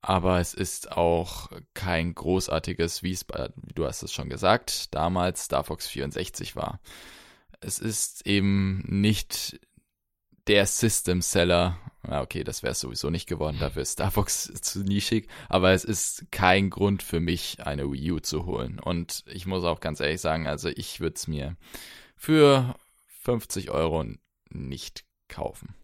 [0.00, 5.44] Aber es ist auch kein großartiges, wie es bei, du hast es schon gesagt, damals
[5.44, 6.80] Star Fox 64 war.
[7.60, 9.60] Es ist eben nicht
[10.46, 11.78] der System Seller.
[12.06, 15.84] Ja, okay, das wäre sowieso nicht geworden, dafür ist Star Fox zu nischig, aber es
[15.84, 18.80] ist kein Grund für mich, eine Wii U zu holen.
[18.80, 21.56] Und ich muss auch ganz ehrlich sagen, also ich würde es mir
[22.16, 22.74] für
[23.22, 24.04] 50 Euro
[24.50, 25.74] nicht kaufen.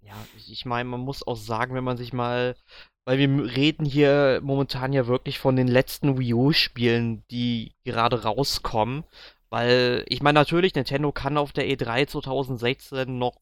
[0.00, 0.14] Ja,
[0.48, 2.56] ich meine, man muss auch sagen, wenn man sich mal,
[3.04, 9.04] weil wir reden hier momentan ja wirklich von den letzten Wii U-Spielen, die gerade rauskommen.
[9.50, 13.36] Weil, ich meine, natürlich, Nintendo kann auf der E3 2016 noch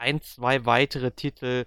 [0.00, 1.66] ein, zwei weitere Titel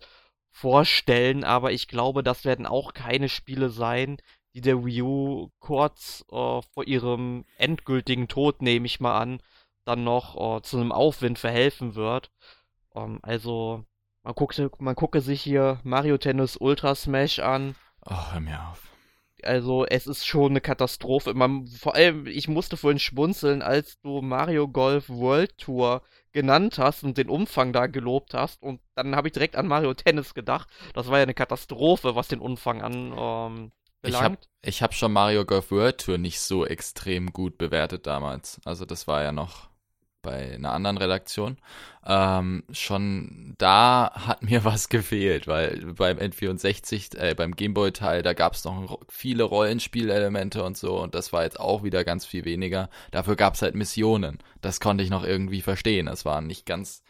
[0.51, 4.17] vorstellen, aber ich glaube, das werden auch keine Spiele sein,
[4.53, 9.41] die der Wii U kurz äh, vor ihrem endgültigen Tod, nehme ich mal an,
[9.85, 12.31] dann noch äh, zu einem Aufwind verhelfen wird.
[12.95, 13.83] Ähm, also,
[14.25, 17.75] Man gucke, man gucke sich hier Mario Tennis Ultra Smash an.
[18.05, 18.81] Oh, hör mir auf.
[19.41, 21.33] Also es ist schon eine Katastrophe.
[21.33, 27.03] Man, vor allem, ich musste vorhin schmunzeln, als du Mario Golf World Tour genannt hast
[27.03, 28.61] und den Umfang da gelobt hast.
[28.61, 30.67] Und dann habe ich direkt an Mario Tennis gedacht.
[30.93, 33.71] Das war ja eine Katastrophe, was den Umfang an ähm,
[34.05, 38.59] ich habe ich hab schon Mario Golf World Tour nicht so extrem gut bewertet damals.
[38.65, 39.69] Also das war ja noch
[40.23, 41.57] bei einer anderen Redaktion.
[42.05, 48.53] Ähm, schon da hat mir was gefehlt, weil beim N64, äh, beim Gameboy-Teil, da gab
[48.53, 52.89] es noch viele Rollenspielelemente und so und das war jetzt auch wieder ganz viel weniger.
[53.11, 54.39] Dafür gab es halt Missionen.
[54.61, 56.07] Das konnte ich noch irgendwie verstehen.
[56.07, 57.03] Es war nicht ganz,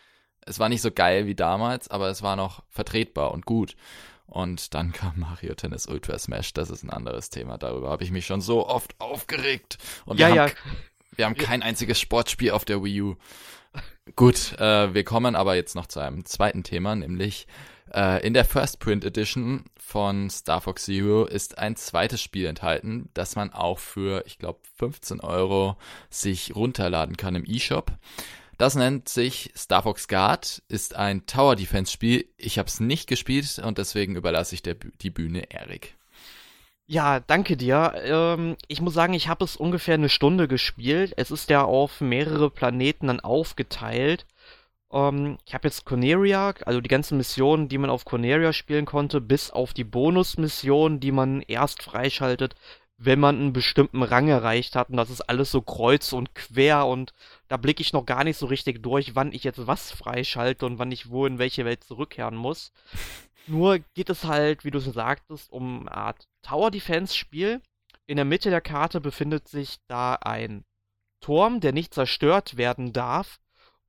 [0.45, 3.77] es war nicht so geil wie damals, aber es war noch vertretbar und gut.
[4.25, 7.57] Und dann kam Mario Tennis Ultra Smash, das ist ein anderes Thema.
[7.57, 9.77] Darüber habe ich mich schon so oft aufgeregt.
[10.05, 10.49] Und ja, ja.
[11.15, 13.15] Wir haben kein einziges Sportspiel auf der Wii U.
[14.15, 17.47] Gut, äh, wir kommen aber jetzt noch zu einem zweiten Thema, nämlich
[17.93, 23.09] äh, in der First Print Edition von Star Fox Zero ist ein zweites Spiel enthalten,
[23.13, 25.77] das man auch für, ich glaube, 15 Euro
[26.09, 27.91] sich runterladen kann im eShop.
[28.57, 32.25] Das nennt sich Star Fox Guard, ist ein Tower Defense Spiel.
[32.37, 35.95] Ich habe es nicht gespielt und deswegen überlasse ich der, die Bühne Erik.
[36.85, 37.93] Ja, danke dir.
[38.05, 41.13] Ähm, ich muss sagen, ich habe es ungefähr eine Stunde gespielt.
[41.17, 44.25] Es ist ja auf mehrere Planeten dann aufgeteilt.
[44.91, 49.21] Ähm, ich habe jetzt Corneria, also die ganzen Missionen, die man auf Corneria spielen konnte,
[49.21, 52.55] bis auf die Bonusmission, die man erst freischaltet,
[52.97, 54.89] wenn man einen bestimmten Rang erreicht hat.
[54.89, 57.13] Und das ist alles so kreuz und quer und
[57.49, 60.79] da blicke ich noch gar nicht so richtig durch, wann ich jetzt was freischalte und
[60.79, 62.71] wann ich wo in welche Welt zurückkehren muss.
[63.47, 67.61] Nur geht es halt, wie du schon sagtest, um eine Art Tower Defense Spiel.
[68.05, 70.63] In der Mitte der Karte befindet sich da ein
[71.19, 73.39] Turm, der nicht zerstört werden darf.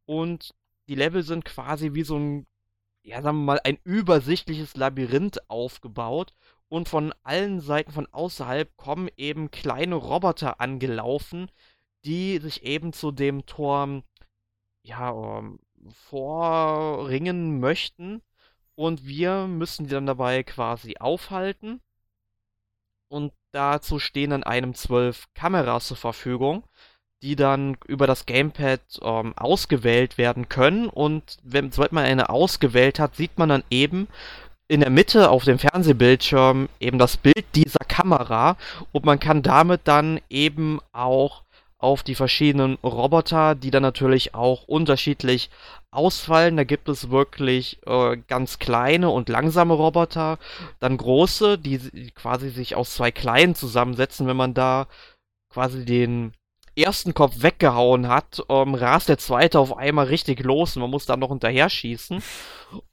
[0.07, 0.55] Und
[0.89, 2.47] die Level sind quasi wie so ein,
[3.03, 6.33] ja, sagen wir mal, ein übersichtliches Labyrinth aufgebaut.
[6.69, 11.51] Und von allen Seiten von außerhalb kommen eben kleine Roboter angelaufen,
[12.05, 14.03] die sich eben zu dem Turm,
[14.83, 18.23] ja, ähm, vorringen möchten
[18.75, 21.81] und wir müssen die dann dabei quasi aufhalten.
[23.09, 26.65] Und dazu stehen dann einem zwölf Kameras zur Verfügung,
[27.23, 30.89] die dann über das Gamepad ähm, ausgewählt werden können.
[30.89, 34.09] Und wenn, sobald man eine ausgewählt hat, sieht man dann eben
[34.67, 38.57] in der Mitte auf dem Fernsehbildschirm eben das Bild dieser Kamera
[38.93, 41.44] und man kann damit dann eben auch
[41.85, 45.51] auf die verschiedenen Roboter, die dann natürlich auch unterschiedlich
[45.91, 46.57] ausfallen.
[46.57, 50.39] Da gibt es wirklich äh, ganz kleine und langsame Roboter,
[50.81, 54.27] dann große, die quasi sich aus zwei kleinen zusammensetzen.
[54.27, 54.89] Wenn man da
[55.51, 56.33] quasi den
[56.77, 61.07] ersten Kopf weggehauen hat, ähm, rast der zweite auf einmal richtig los und man muss
[61.07, 62.23] dann noch hinterher schießen.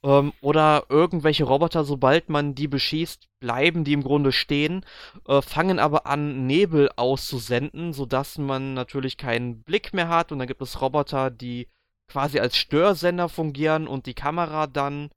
[0.04, 4.84] Ähm, oder irgendwelche Roboter, sobald man die beschießt, bleiben die im Grunde stehen,
[5.26, 10.30] äh, fangen aber an, Nebel auszusenden, sodass man natürlich keinen Blick mehr hat.
[10.30, 11.68] Und dann gibt es Roboter, die
[12.08, 15.10] quasi als Störsender fungieren und die Kamera dann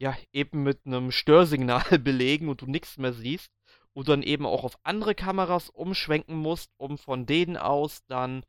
[0.00, 3.50] ja eben mit einem Störsignal belegen und du nichts mehr siehst
[3.94, 8.42] und dann eben auch auf andere Kameras umschwenken musst, um von denen aus dann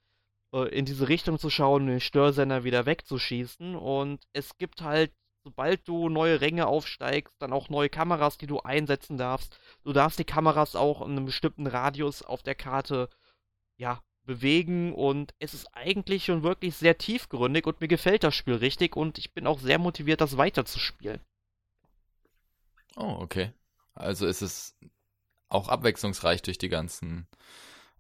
[0.54, 3.76] äh, in diese Richtung zu schauen den Störsender wieder wegzuschießen.
[3.76, 5.12] Und es gibt halt,
[5.44, 9.60] sobald du neue Ränge aufsteigst, dann auch neue Kameras, die du einsetzen darfst.
[9.84, 13.10] Du darfst die Kameras auch in einem bestimmten Radius auf der Karte
[13.78, 18.56] ja, bewegen und es ist eigentlich schon wirklich sehr tiefgründig und mir gefällt das Spiel
[18.56, 21.20] richtig und ich bin auch sehr motiviert, das weiterzuspielen.
[22.96, 23.52] Oh, okay.
[23.94, 24.76] Also ist es
[25.54, 27.28] auch abwechslungsreich durch die ganzen,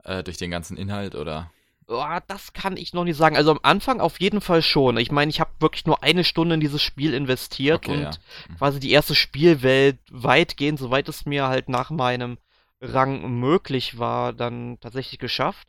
[0.04, 1.52] äh, durch den ganzen Inhalt oder?
[1.88, 3.36] Oh, das kann ich noch nicht sagen.
[3.36, 4.98] Also am Anfang auf jeden Fall schon.
[4.98, 8.12] Ich meine, ich habe wirklich nur eine Stunde in dieses Spiel investiert okay, und ja.
[8.50, 8.58] Mhm.
[8.58, 12.38] quasi die erste Spielwelt weitgehend, soweit es mir halt nach meinem
[12.80, 15.68] Rang möglich war, dann tatsächlich geschafft.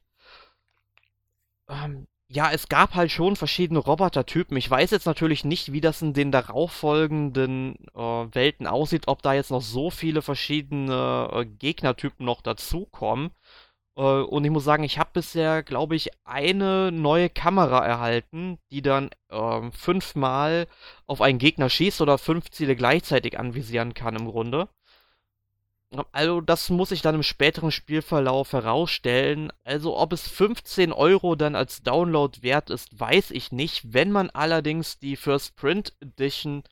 [1.68, 4.57] Ähm, ja, es gab halt schon verschiedene Robotertypen.
[4.57, 9.35] Ich weiß jetzt natürlich nicht, wie das in den darauffolgenden äh, Welten aussieht, ob da
[9.35, 13.31] jetzt noch so viele verschiedene äh, Gegnertypen noch dazukommen.
[13.97, 18.83] Äh, und ich muss sagen, ich habe bisher, glaube ich, eine neue Kamera erhalten, die
[18.83, 20.66] dann ähm, fünfmal
[21.07, 24.68] auf einen Gegner schießt oder fünf Ziele gleichzeitig anvisieren kann im Grunde.
[26.12, 29.53] Also, das muss ich dann im späteren Spielverlauf herausstellen.
[29.64, 33.92] Also, ob es 15 Euro dann als Download wert ist, weiß ich nicht.
[33.92, 36.62] Wenn man allerdings die First Print Edition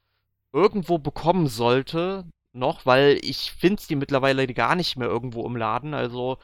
[0.53, 5.95] irgendwo bekommen sollte, noch, weil ich finde die mittlerweile gar nicht mehr irgendwo im Laden.
[5.95, 6.39] Also,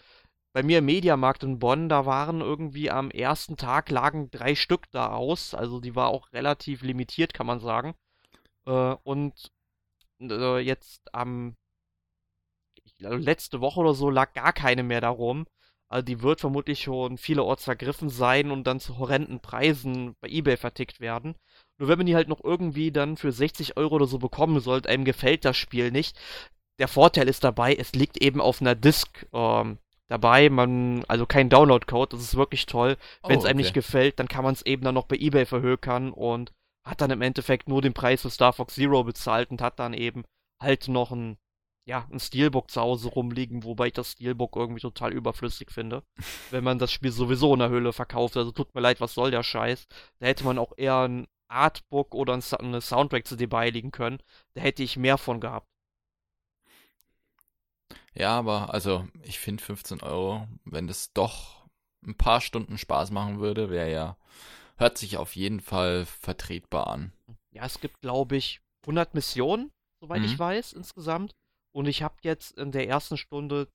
[0.53, 4.91] bei mir im Mediamarkt in Bonn, da waren irgendwie am ersten Tag lagen drei Stück
[4.91, 5.55] da aus.
[5.55, 7.95] Also, die war auch relativ limitiert, kann man sagen.
[8.67, 9.53] Äh, und
[10.21, 11.57] äh, jetzt am
[13.01, 15.47] letzte Woche oder so lag gar keine mehr darum.
[15.91, 20.57] Also die wird vermutlich schon vielerorts vergriffen sein und dann zu horrenden Preisen bei eBay
[20.59, 21.35] vertickt werden.
[21.79, 24.89] Nur wenn man die halt noch irgendwie dann für 60 Euro oder so bekommen sollte,
[24.91, 26.19] einem gefällt das Spiel nicht.
[26.79, 29.79] Der Vorteil ist dabei, es liegt eben auf einer Disk ähm,
[30.09, 32.97] dabei, man, also kein Download-Code, das ist wirklich toll.
[33.27, 35.47] Wenn es oh, einem nicht gefällt, dann kann man es eben dann noch bei eBay
[35.47, 36.53] verhökern und
[36.85, 39.95] hat dann im Endeffekt nur den Preis für Star Fox Zero bezahlt und hat dann
[39.95, 40.25] eben
[40.61, 41.37] halt noch ein,
[41.89, 46.03] ja, ein Steelbook zu Hause rumliegen, wobei ich das Steelbook irgendwie total überflüssig finde.
[46.51, 48.37] wenn man das Spiel sowieso in der Hülle verkauft.
[48.37, 49.87] Also tut mir leid, was soll der Scheiß?
[50.19, 54.19] Da hätte man auch eher ein Artbook oder ein, eine Soundtrack-CD beiliegen können.
[54.53, 55.67] Da hätte ich mehr von gehabt.
[58.13, 61.65] Ja, aber also ich finde 15 Euro, wenn das doch
[62.05, 64.19] ein paar Stunden Spaß machen würde, wäre ja,
[64.77, 67.13] hört sich auf jeden Fall vertretbar an.
[67.51, 69.73] Ja, es gibt, glaube ich, 100 Missionen,
[70.03, 70.27] soweit mhm.
[70.27, 71.35] ich weiß, insgesamt.
[71.73, 73.69] Und ich habe jetzt in der ersten Stunde,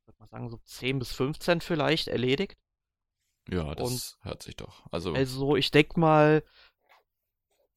[0.00, 2.56] ich würde mal sagen, so 10 bis 15 vielleicht erledigt.
[3.48, 4.86] Ja, das Und hört sich doch.
[4.90, 6.44] Also, also ich denke mal,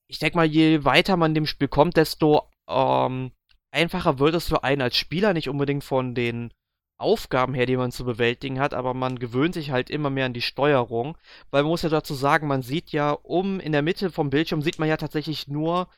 [0.07, 3.31] ich denke mal, je weiter man dem Spiel kommt, desto ähm,
[3.71, 6.53] einfacher wird es für einen als Spieler, nicht unbedingt von den
[6.97, 10.33] Aufgaben her, die man zu bewältigen hat, aber man gewöhnt sich halt immer mehr an
[10.33, 11.17] die Steuerung,
[11.49, 14.61] weil man muss ja dazu sagen, man sieht ja um in der Mitte vom Bildschirm
[14.61, 15.89] sieht man ja tatsächlich nur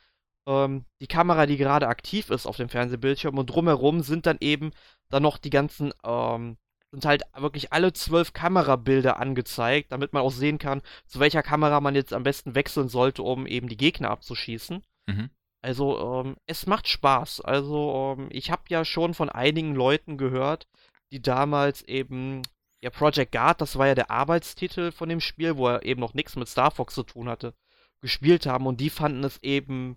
[0.46, 4.72] ähm, die Kamera, die gerade aktiv ist auf dem Fernsehbildschirm und drumherum sind dann eben
[5.08, 6.56] dann noch die ganzen ähm,
[6.90, 11.80] sind halt wirklich alle zwölf Kamerabilder angezeigt, damit man auch sehen kann, zu welcher Kamera
[11.80, 14.82] man jetzt am besten wechseln sollte, um eben die Gegner abzuschießen.
[15.06, 15.30] Mhm.
[15.62, 17.40] Also, ähm, es macht Spaß.
[17.40, 20.68] Also, ähm, ich habe ja schon von einigen Leuten gehört,
[21.12, 22.42] die damals eben,
[22.82, 26.14] ja, Project Guard, das war ja der Arbeitstitel von dem Spiel, wo er eben noch
[26.14, 27.52] nichts mit Star Fox zu tun hatte,
[28.00, 29.96] gespielt haben und die fanden es eben,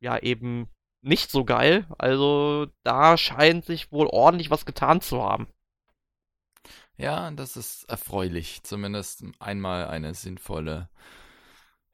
[0.00, 0.68] ja, eben
[1.00, 1.86] nicht so geil.
[1.98, 5.46] Also, da scheint sich wohl ordentlich was getan zu haben.
[6.96, 8.62] Ja, das ist erfreulich.
[8.64, 10.88] Zumindest einmal eine sinnvolle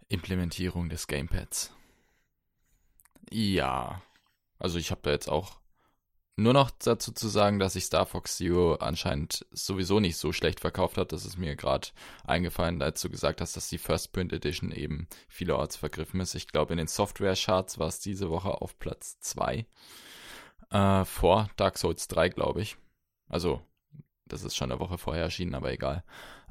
[0.08, 1.74] Implementierung des Gamepads.
[3.30, 4.00] Ja.
[4.58, 5.60] Also ich habe da jetzt auch
[6.36, 10.60] nur noch dazu zu sagen, dass sich Star Fox Zero anscheinend sowieso nicht so schlecht
[10.60, 11.12] verkauft hat.
[11.12, 11.88] Das ist mir gerade
[12.24, 16.34] eingefallen, als du gesagt hast, dass die First Print Edition eben vielerorts vergriffen ist.
[16.34, 19.64] Ich glaube, in den Software-Charts war es diese Woche auf Platz 2.
[20.70, 22.76] Äh, vor Dark Souls 3, glaube ich.
[23.28, 23.62] Also,
[24.26, 26.02] das ist schon eine Woche vorher erschienen, aber egal.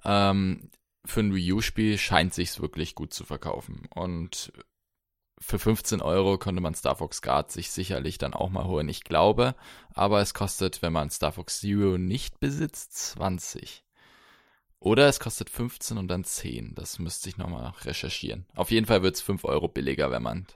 [0.05, 0.69] Ähm,
[1.05, 3.85] für ein Wii U-Spiel scheint sich's wirklich gut zu verkaufen.
[3.93, 4.53] Und
[5.39, 8.87] für 15 Euro konnte man Star Fox Guard sich sicherlich dann auch mal holen.
[8.89, 9.55] Ich glaube,
[9.93, 13.83] aber es kostet, wenn man Star Fox Zero nicht besitzt, 20.
[14.79, 16.75] Oder es kostet 15 und dann 10.
[16.75, 18.45] Das müsste ich nochmal recherchieren.
[18.55, 20.47] Auf jeden Fall wird es 5 Euro billiger, wenn man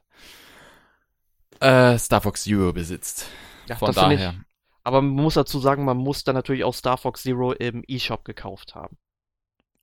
[1.59, 3.25] äh, Star Fox Zero besitzt.
[3.67, 4.36] Ja, Von daher.
[4.84, 8.23] Aber man muss dazu sagen, man muss dann natürlich auch Star Fox Zero im eShop
[8.23, 8.97] gekauft haben.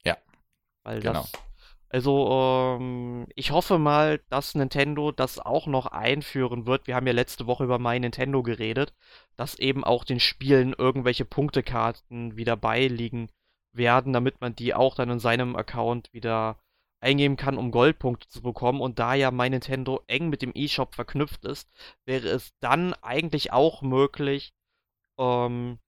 [0.03, 0.17] Ja.
[0.83, 1.23] Weil genau.
[1.23, 1.33] das
[1.95, 6.89] also, ähm, ich hoffe mal, dass Nintendo das auch noch einführen wird.
[6.89, 8.93] Wir haben ja letzte Woche über My Nintendo geredet,
[9.37, 13.29] dass eben auch den Spielen irgendwelche Punktekarten wieder beiliegen
[13.73, 16.59] werden, damit man die auch dann in seinem Account wieder
[17.01, 18.81] eingeben kann, um Goldpunkte zu bekommen.
[18.81, 21.71] Und da ja My Nintendo eng mit dem eShop verknüpft ist,
[22.07, 24.53] wäre es dann eigentlich auch möglich,
[25.17, 25.79] ähm,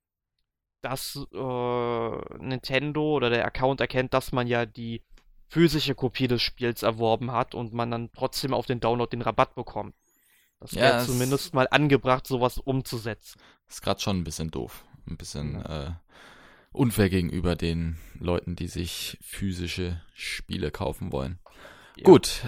[0.83, 5.03] dass äh, Nintendo oder der Account erkennt, dass man ja die
[5.49, 9.55] physische Kopie des Spiels erworben hat und man dann trotzdem auf den Download den Rabatt
[9.55, 9.95] bekommt.
[10.61, 13.41] Das wäre ja, zumindest mal angebracht, sowas umzusetzen.
[13.69, 14.85] Ist gerade schon ein bisschen doof.
[15.09, 15.87] Ein bisschen ja.
[15.87, 15.91] äh,
[16.73, 21.39] unfair gegenüber den Leuten, die sich physische Spiele kaufen wollen.
[21.97, 22.05] Ja.
[22.05, 22.43] Gut,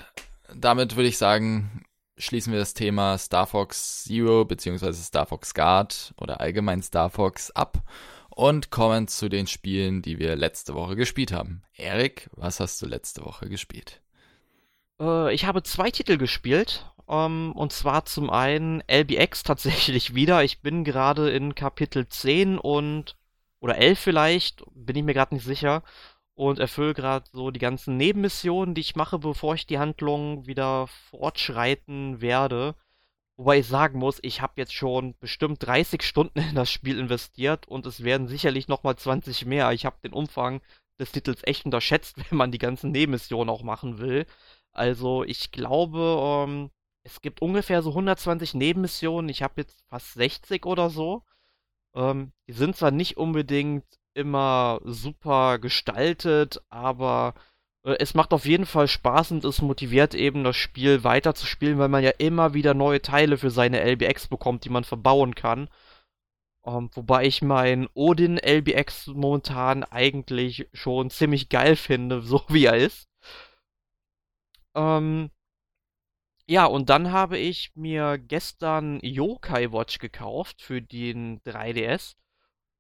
[0.55, 1.85] damit würde ich sagen,
[2.17, 4.93] schließen wir das Thema Star Fox Zero bzw.
[4.93, 7.83] Star Fox Guard oder allgemein Star Fox ab
[8.39, 11.63] und kommen zu den Spielen, die wir letzte Woche gespielt haben.
[11.77, 14.01] Erik, was hast du letzte Woche gespielt?
[15.01, 16.87] Äh, ich habe zwei Titel gespielt.
[17.07, 20.45] Um, ähm, und zwar zum einen LBX tatsächlich wieder.
[20.45, 23.17] Ich bin gerade in Kapitel 10 und
[23.59, 25.83] oder 11 vielleicht, bin ich mir gerade nicht sicher.
[26.35, 30.87] Und erfülle gerade so die ganzen Nebenmissionen, die ich mache, bevor ich die Handlung wieder
[31.11, 32.77] fortschreiten werde.
[33.39, 37.69] Wobei ich sagen muss, ich habe jetzt schon bestimmt 30 Stunden in das Spiel investiert
[37.69, 39.73] und es werden sicherlich nochmal 20 mehr.
[39.73, 40.61] Ich habe den Umfang
[40.99, 44.27] des Titels echt unterschätzt, wenn man die ganzen Nebenmissionen auch machen will.
[44.73, 46.71] Also ich glaube, ähm,
[47.05, 49.29] es gibt ungefähr so 120 Nebenmissionen.
[49.29, 51.25] Ich habe jetzt fast 60 oder so.
[51.95, 53.85] Ähm, die sind zwar nicht unbedingt
[54.15, 57.35] immer super gestaltet, aber
[57.85, 61.79] es macht auf jeden Fall Spaß und es motiviert eben das Spiel weiter zu spielen,
[61.79, 65.69] weil man ja immer wieder neue Teile für seine LBX bekommt, die man verbauen kann.
[66.67, 72.77] Ähm, wobei ich meinen Odin LBX momentan eigentlich schon ziemlich geil finde, so wie er
[72.77, 73.09] ist.
[74.75, 75.31] Ähm,
[76.47, 82.17] ja, und dann habe ich mir gestern Yokai Watch gekauft für den 3DS.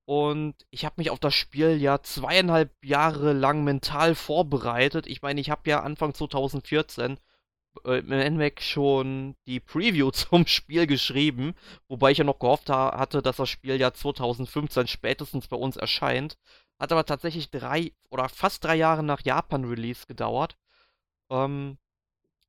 [0.08, 5.06] Und ich habe mich auf das Spiel ja zweieinhalb Jahre lang mental vorbereitet.
[5.06, 7.18] Ich meine, ich habe ja Anfang 2014
[7.84, 11.54] äh, im NMAC schon die Preview zum Spiel geschrieben,
[11.88, 15.76] wobei ich ja noch gehofft ha hatte, dass das Spiel ja 2015 spätestens bei uns
[15.76, 16.38] erscheint.
[16.78, 20.56] Hat aber tatsächlich drei oder fast drei Jahre nach Japan-Release gedauert.
[21.28, 21.76] Ähm,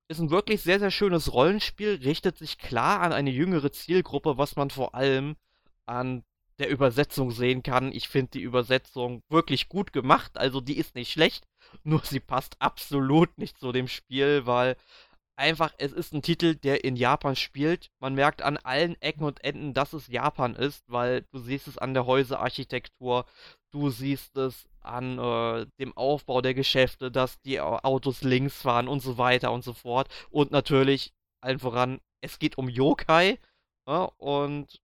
[0.08, 4.56] ist ein wirklich sehr, sehr schönes Rollenspiel, richtet sich klar an eine jüngere Zielgruppe, was
[4.56, 5.36] man vor allem
[5.86, 6.24] an
[6.60, 7.92] der Übersetzung sehen kann.
[7.92, 11.48] Ich finde die Übersetzung wirklich gut gemacht, also die ist nicht schlecht,
[11.84, 14.76] nur sie passt absolut nicht zu dem Spiel, weil
[15.40, 17.90] einfach, es ist ein Titel, der in Japan spielt.
[18.00, 21.78] Man merkt an allen Ecken und Enden, dass es Japan ist, weil du siehst es
[21.78, 23.26] an der Häuserarchitektur,
[23.72, 29.00] du siehst es an äh, dem Aufbau der Geschäfte, dass die Autos links fahren und
[29.02, 30.10] so weiter und so fort.
[30.30, 33.40] Und natürlich, allen voran, es geht um Yokai.
[33.88, 34.82] Ja, und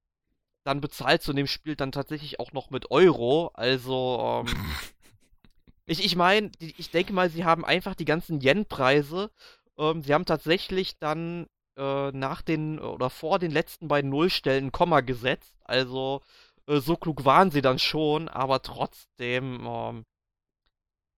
[0.66, 3.52] dann bezahlst du in dem Spiel dann tatsächlich auch noch mit Euro.
[3.54, 4.56] Also, ähm,
[5.86, 9.32] ich, ich meine, ich denke mal, sie haben einfach die ganzen Yen-Preise
[9.78, 11.48] ähm, sie haben tatsächlich dann
[11.78, 15.54] äh, nach den oder vor den letzten beiden Nullstellen ein Komma gesetzt.
[15.64, 16.22] Also
[16.68, 20.04] äh, so klug waren sie dann schon, aber trotzdem, ähm,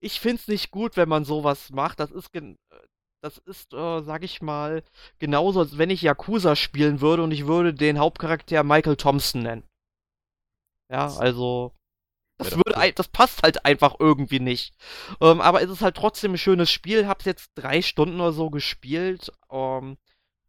[0.00, 2.00] ich find's nicht gut, wenn man sowas macht.
[2.00, 2.54] Das ist äh,
[3.20, 4.82] das ist, äh, sag ich mal,
[5.18, 9.64] genauso, als wenn ich Yakuza spielen würde und ich würde den Hauptcharakter Michael Thompson nennen.
[10.90, 11.74] Ja, also.
[12.38, 14.72] Das, würde, das passt halt einfach irgendwie nicht.
[15.20, 17.08] Ähm, aber es ist halt trotzdem ein schönes Spiel.
[17.08, 19.32] Hab's jetzt drei Stunden oder so gespielt.
[19.50, 19.98] Ähm,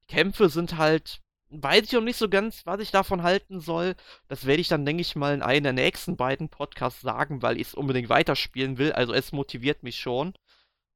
[0.07, 3.95] Kämpfe sind halt, weiß ich noch nicht so ganz, was ich davon halten soll.
[4.27, 7.59] Das werde ich dann, denke ich mal, in einem der nächsten beiden Podcasts sagen, weil
[7.59, 8.91] ich es unbedingt weiterspielen will.
[8.91, 10.33] Also es motiviert mich schon.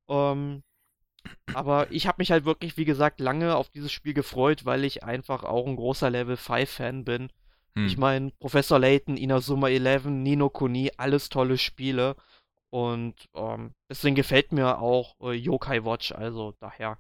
[0.08, 0.64] Ähm,
[1.54, 5.04] aber ich habe mich halt wirklich, wie gesagt, lange auf dieses Spiel gefreut, weil ich
[5.04, 7.30] einfach auch ein großer Level 5 Fan bin.
[7.76, 7.86] Hm.
[7.86, 12.16] Ich meine, Professor Layton, Inazuma 11, Nino Kuni, alles tolle Spiele.
[12.70, 16.98] Und ähm, deswegen gefällt mir auch äh, Yokai Watch, also daher.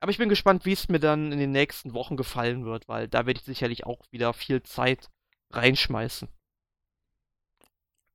[0.00, 3.08] Aber ich bin gespannt, wie es mir dann in den nächsten Wochen gefallen wird, weil
[3.08, 5.10] da werde ich sicherlich auch wieder viel Zeit
[5.50, 6.28] reinschmeißen.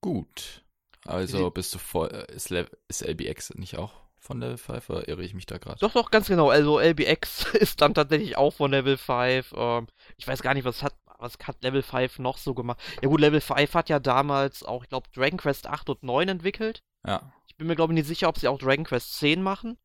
[0.02, 0.64] Gut.
[1.06, 2.10] Also bist du voll.
[2.10, 5.80] Äh, ist, ist LBX nicht auch von Level 5 oder irre ich mich da gerade?
[5.80, 6.50] Doch, doch, ganz genau.
[6.50, 9.54] Also LBX ist dann tatsächlich auch von Level 5.
[9.56, 12.80] Ähm, ich weiß gar nicht, was hat was hat Level 5 noch so gemacht?
[13.02, 16.30] Ja gut, Level 5 hat ja damals auch, ich glaube, Dragon Quest 8 und 9
[16.30, 16.82] entwickelt.
[17.06, 17.34] Ja.
[17.48, 19.78] Ich bin mir, glaube ich, nicht sicher, ob sie auch Dragon Quest 10 machen.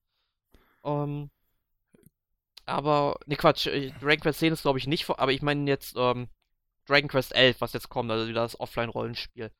[0.84, 1.30] Ähm,
[2.66, 5.68] aber, ne Quatsch, äh, Dragon Quest 10 ist, glaube ich, nicht vor, aber ich meine
[5.68, 6.28] jetzt ähm,
[6.86, 9.50] Dragon Quest 11, was jetzt kommt, also wieder das Offline-Rollenspiel.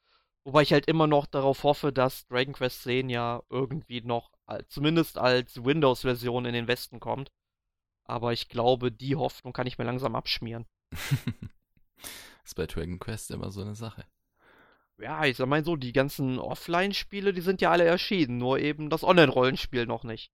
[0.45, 4.31] Wobei ich halt immer noch darauf hoffe, dass Dragon Quest 10 ja irgendwie noch,
[4.69, 7.31] zumindest als Windows-Version in den Westen kommt.
[8.05, 10.67] Aber ich glaube, die Hoffnung kann ich mir langsam abschmieren.
[12.45, 14.05] ist bei Dragon Quest immer so eine Sache.
[14.99, 18.91] Ja, ich sag mal so, die ganzen Offline-Spiele, die sind ja alle erschienen, nur eben
[18.91, 20.31] das Online-Rollenspiel noch nicht.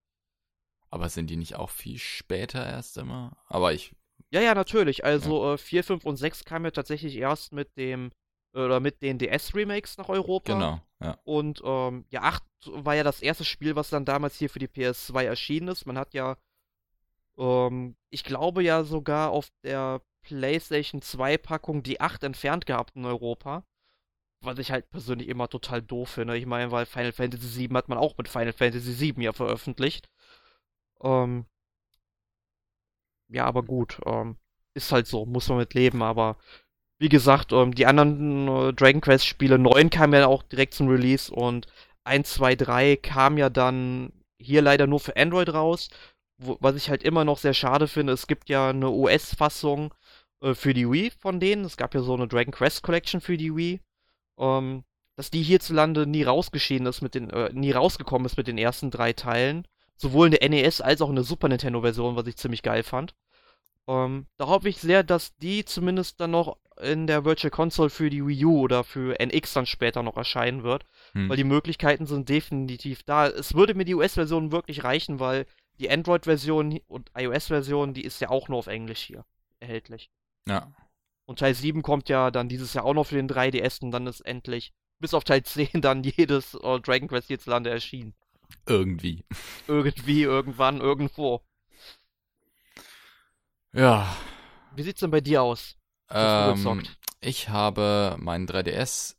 [0.91, 3.37] Aber sind die nicht auch viel später erst immer?
[3.47, 3.95] Aber ich.
[4.31, 5.05] Ja, ja, natürlich.
[5.05, 5.55] Also ja.
[5.55, 8.11] Äh, 4, 5 und 6 kamen ja tatsächlich erst mit dem
[8.53, 10.53] oder mit den DS-Remakes nach Europa.
[10.53, 11.19] Genau, ja.
[11.25, 14.69] Und ähm, ja, 8 war ja das erste Spiel, was dann damals hier für die
[14.69, 15.87] PS2 erschienen ist.
[15.87, 16.37] Man hat ja,
[17.39, 23.05] ähm, ich glaube ja sogar auf der PlayStation 2 Packung die 8 entfernt gehabt in
[23.05, 23.65] Europa.
[24.43, 26.37] Was ich halt persönlich immer total doof finde.
[26.37, 30.09] Ich meine, weil Final Fantasy 7 hat man auch mit Final Fantasy 7 ja veröffentlicht.
[31.03, 31.45] Ähm,
[33.29, 34.01] ja, aber gut.
[34.07, 34.39] Ähm,
[34.75, 36.39] ist halt so, muss man mit leben, aber
[37.01, 40.89] wie gesagt, ähm, die anderen äh, Dragon Quest Spiele 9 kamen ja auch direkt zum
[40.89, 41.67] Release und
[42.05, 45.89] 1, 2, 3 kam ja dann hier leider nur für Android raus.
[46.39, 49.95] Wo, was ich halt immer noch sehr schade finde, es gibt ja eine US-Fassung
[50.43, 51.65] äh, für die Wii von denen.
[51.65, 53.81] Es gab ja so eine Dragon Quest Collection für die Wii.
[54.39, 54.85] Ähm,
[55.17, 58.91] dass die hierzulande nie rausgeschieden ist mit den, äh, nie rausgekommen ist mit den ersten
[58.91, 59.67] drei Teilen.
[59.97, 62.83] Sowohl in der NES als auch in der Super Nintendo Version, was ich ziemlich geil
[62.83, 63.15] fand.
[63.89, 68.11] Ähm, da hoffe ich sehr, dass die zumindest dann noch in der Virtual Console für
[68.11, 70.85] die Wii U oder für NX dann später noch erscheinen wird.
[71.13, 71.29] Hm.
[71.29, 73.27] Weil die Möglichkeiten sind definitiv da.
[73.29, 75.47] Es würde mir die US-Version wirklich reichen, weil
[75.79, 79.25] die Android-Version und iOS-Version, die ist ja auch nur auf Englisch hier
[79.61, 80.11] erhältlich.
[80.47, 80.73] Ja.
[81.25, 84.07] Und Teil 7 kommt ja dann dieses Jahr auch noch für den 3DS und dann
[84.07, 88.15] ist endlich, bis auf Teil 10, dann jedes uh, Dragon Quest hierzulande erschienen.
[88.67, 89.25] Irgendwie.
[89.69, 91.43] Irgendwie, irgendwann, irgendwo.
[93.73, 94.15] Ja.
[94.75, 95.77] Wie sieht's denn bei dir aus?
[96.11, 96.83] Ähm,
[97.21, 99.17] ich habe meinen 3DS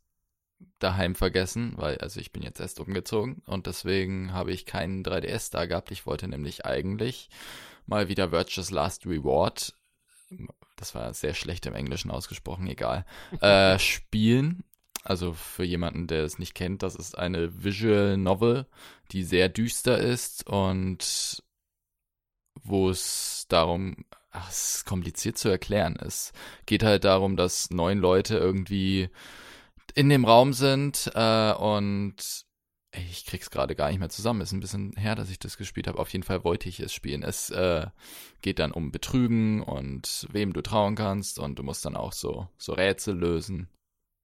[0.78, 5.50] daheim vergessen, weil, also ich bin jetzt erst umgezogen und deswegen habe ich keinen 3DS
[5.52, 5.90] da gehabt.
[5.90, 7.30] Ich wollte nämlich eigentlich
[7.86, 9.74] mal wieder Virtuous Last Reward,
[10.76, 13.04] das war sehr schlecht im Englischen ausgesprochen, egal,
[13.40, 14.64] äh, spielen.
[15.04, 18.66] Also für jemanden, der es nicht kennt, das ist eine Visual Novel,
[19.10, 21.42] die sehr düster ist und
[22.62, 25.96] wo es darum, ach, es ist kompliziert zu erklären.
[25.96, 26.32] Es
[26.66, 29.10] geht halt darum, dass neun Leute irgendwie
[29.94, 32.46] in dem Raum sind äh, und
[32.94, 34.40] ich krieg's gerade gar nicht mehr zusammen.
[34.42, 35.98] Ist ein bisschen her, dass ich das gespielt habe.
[35.98, 37.22] Auf jeden Fall wollte ich es spielen.
[37.22, 37.86] Es äh,
[38.42, 42.48] geht dann um Betrügen und wem du trauen kannst und du musst dann auch so
[42.58, 43.68] so Rätsel lösen.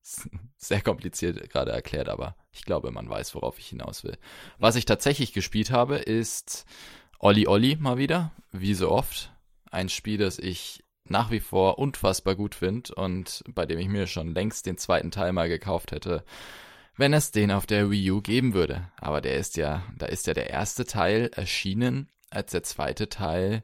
[0.57, 4.19] Sehr kompliziert gerade erklärt, aber ich glaube, man weiß, worauf ich hinaus will.
[4.59, 6.67] Was ich tatsächlich gespielt habe, ist
[7.19, 9.33] Olli Olli mal wieder, wie so oft.
[9.71, 14.07] Ein Spiel, das ich nach wie vor unfassbar gut finde und bei dem ich mir
[14.07, 16.25] schon längst den zweiten Teil mal gekauft hätte,
[16.97, 18.91] wenn es den auf der Wii U geben würde.
[19.01, 23.63] Aber der ist ja, da ist ja der erste Teil erschienen, als der zweite Teil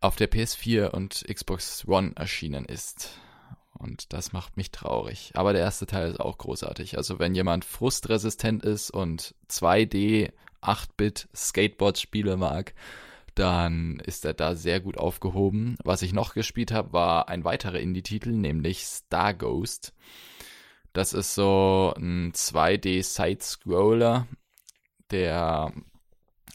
[0.00, 3.20] auf der PS4 und Xbox One erschienen ist.
[3.72, 5.32] Und das macht mich traurig.
[5.34, 6.96] Aber der erste Teil ist auch großartig.
[6.96, 10.32] Also wenn jemand frustresistent ist und 2D
[10.62, 12.74] 8-Bit Skateboard-Spiele mag,
[13.34, 15.76] dann ist er da sehr gut aufgehoben.
[15.84, 19.92] Was ich noch gespielt habe, war ein weiterer Indie-Titel, nämlich Star Ghost.
[20.92, 24.28] Das ist so ein 2D-Side-Scroller,
[25.10, 25.72] der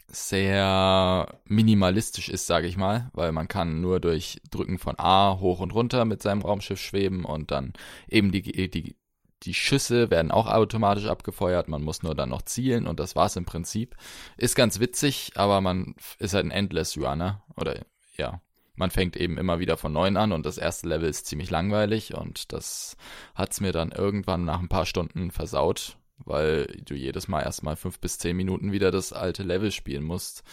[0.08, 5.60] sehr minimalistisch ist, sage ich mal, weil man kann nur durch Drücken von A hoch
[5.60, 7.74] und runter mit seinem Raumschiff schweben und dann
[8.08, 8.96] eben die, die
[9.44, 13.36] die Schüsse werden auch automatisch abgefeuert, man muss nur dann noch zielen und das war's
[13.36, 13.96] im Prinzip.
[14.38, 17.86] Ist ganz witzig, aber man ist halt ein Endless Runner oder
[18.18, 18.42] ja,
[18.76, 22.14] man fängt eben immer wieder von neuem an und das erste Level ist ziemlich langweilig
[22.14, 22.96] und das
[23.36, 28.00] hat's mir dann irgendwann nach ein paar Stunden versaut, weil du jedes Mal erstmal fünf
[28.00, 30.44] bis zehn Minuten wieder das alte Level spielen musst.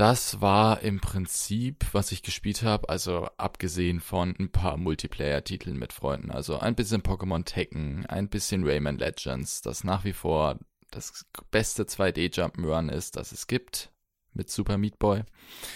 [0.00, 5.92] Das war im Prinzip, was ich gespielt habe, also abgesehen von ein paar Multiplayer-Titeln mit
[5.92, 6.30] Freunden.
[6.30, 10.58] Also ein bisschen Pokémon Tekken, ein bisschen Rayman Legends, das nach wie vor
[10.90, 13.92] das beste 2D-Jump'n'Run ist, das es gibt,
[14.32, 15.22] mit Super Meat Boy.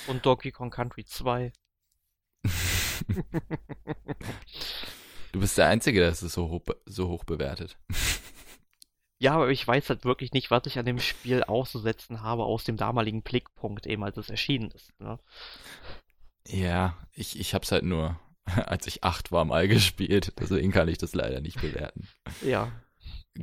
[0.06, 1.52] Und Donkey Kong Country 2.
[5.32, 7.76] du bist der Einzige, der es so hoch, so hoch bewertet.
[9.24, 12.62] Ja, aber ich weiß halt wirklich nicht, was ich an dem Spiel auszusetzen habe aus
[12.64, 14.92] dem damaligen Blickpunkt, eben als es erschienen ist.
[15.00, 15.18] Ne?
[16.46, 20.34] Ja, ich, ich hab's halt nur, als ich acht war, mal gespielt.
[20.38, 22.06] Deswegen kann ich das leider nicht bewerten.
[22.42, 22.70] Ja.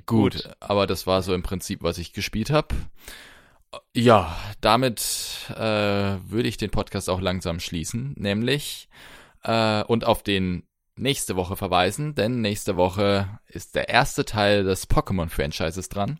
[0.06, 0.56] Gut, Gut.
[0.60, 2.76] aber das war so im Prinzip, was ich gespielt habe.
[3.96, 5.02] Ja, damit
[5.50, 8.88] äh, würde ich den Podcast auch langsam schließen, nämlich
[9.42, 10.62] äh, und auf den
[10.96, 16.20] nächste Woche verweisen, denn nächste Woche ist der erste Teil des Pokémon-Franchises dran.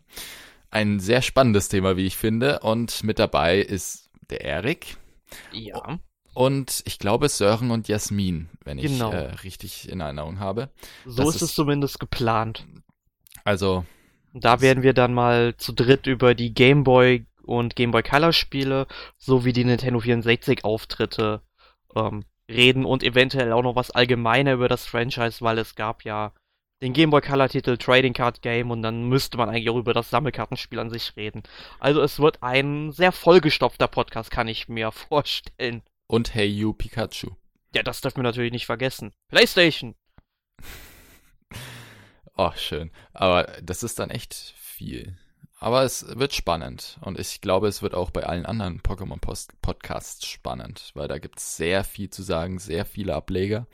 [0.70, 2.60] Ein sehr spannendes Thema, wie ich finde.
[2.60, 4.96] Und mit dabei ist der Erik.
[5.52, 5.98] Ja.
[6.34, 9.12] Und ich glaube Sören und Jasmin, wenn ich genau.
[9.12, 10.70] äh, richtig in Erinnerung habe.
[11.04, 12.66] So ist, ist es zumindest geplant.
[13.44, 13.84] Also.
[14.32, 18.32] Da werden wir dann mal zu dritt über die Game Boy und Game Boy Color
[18.32, 18.86] Spiele
[19.18, 21.42] sowie die Nintendo 64 Auftritte
[21.94, 26.32] ähm, reden und eventuell auch noch was allgemeiner über das Franchise, weil es gab ja
[26.82, 29.94] den Game Boy Color Titel Trading Card Game und dann müsste man eigentlich auch über
[29.94, 31.44] das Sammelkartenspiel an sich reden.
[31.78, 35.82] Also es wird ein sehr vollgestopfter Podcast, kann ich mir vorstellen.
[36.08, 37.30] Und Hey You Pikachu.
[37.74, 39.12] Ja, das dürfen wir natürlich nicht vergessen.
[39.28, 39.94] PlayStation.
[42.36, 42.90] oh, schön.
[43.12, 45.16] Aber das ist dann echt viel.
[45.62, 50.90] Aber es wird spannend und ich glaube, es wird auch bei allen anderen Pokémon-Podcasts spannend,
[50.94, 53.68] weil da gibt es sehr viel zu sagen, sehr viele Ableger.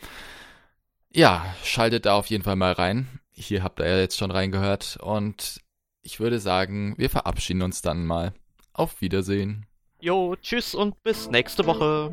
[1.10, 3.08] Ja, schaltet da auf jeden Fall mal rein.
[3.30, 5.62] Hier habt ihr ja jetzt schon reingehört und
[6.02, 8.34] ich würde sagen, wir verabschieden uns dann mal.
[8.74, 9.64] Auf Wiedersehen.
[9.98, 12.10] Jo, tschüss und bis nächste Woche.